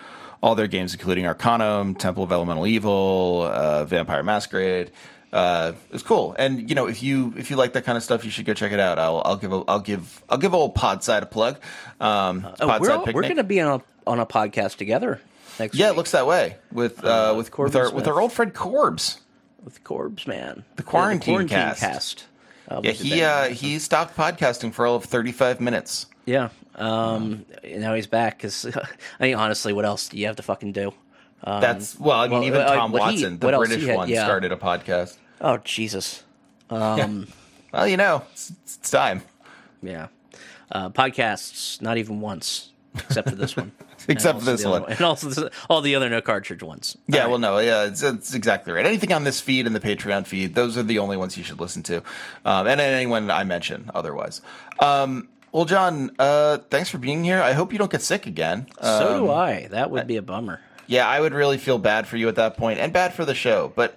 [0.43, 4.91] all their games, including Arcanum, Temple of Elemental Evil, uh, Vampire Masquerade.
[5.33, 8.03] Uh, it was cool, and you know if you if you like that kind of
[8.05, 8.99] stuff, you should go check it out.
[8.99, 11.57] I'll I'll give a, I'll give I'll give old Podside a plug.
[12.01, 15.21] Um, Oh, Podside we're all- we're going to be on a on a podcast together
[15.59, 17.95] next yeah, it looks that way with uh, with with Corbin our Smith.
[17.95, 19.19] with our old friend Corbs.
[19.65, 20.65] with Corbs, man.
[20.77, 22.27] The quarantine quarantine cast.
[22.71, 26.07] Uh, Yeah, he uh, he stopped podcasting for all of 35 minutes.
[26.27, 26.49] yeah.
[26.77, 28.65] Um, now he's back because
[29.21, 30.93] I mean, honestly, what else do you have to fucking do?
[31.45, 33.97] Um, That's well, I mean, well, even uh, Tom what he- Watson, the British had-
[33.97, 34.25] one, yeah.
[34.25, 35.17] started a podcast.
[35.41, 36.23] oh Jesus.
[36.71, 37.27] Um,
[37.73, 39.23] Well, you know, it's, it's time.
[39.83, 40.09] yeah.
[40.73, 43.73] Uh, podcasts, not even once, except for this one.
[44.11, 44.91] Except for this other one.
[44.93, 46.97] and also this- all the other no cartridge ones.
[47.07, 48.85] Yeah, well, no, yeah, it's, it's exactly right.
[48.85, 51.61] Anything on this feed and the Patreon feed, those are the only ones you should
[51.61, 52.03] listen to,
[52.45, 54.41] um, and anyone I mention otherwise.
[54.81, 57.41] Um, well, John, uh, thanks for being here.
[57.43, 58.67] I hope you don't get sick again.
[58.83, 59.67] So Um, do I.
[59.71, 60.61] That would be a bummer.
[60.87, 63.35] Yeah, I would really feel bad for you at that point, and bad for the
[63.35, 63.73] show.
[63.77, 63.95] But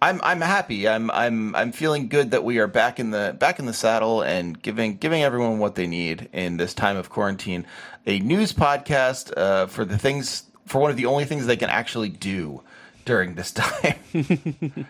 [0.00, 0.86] I'm I'm happy.
[0.86, 4.22] I'm I'm I'm feeling good that we are back in the back in the saddle
[4.22, 7.66] and giving giving everyone what they need in this time of quarantine.
[8.06, 11.70] A news podcast uh, for the things for one of the only things they can
[11.70, 12.62] actually do
[13.04, 13.96] during this time.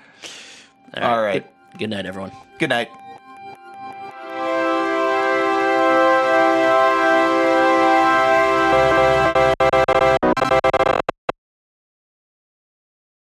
[0.97, 1.45] All right.
[1.73, 2.33] Good, good night, everyone.
[2.59, 2.89] Good night.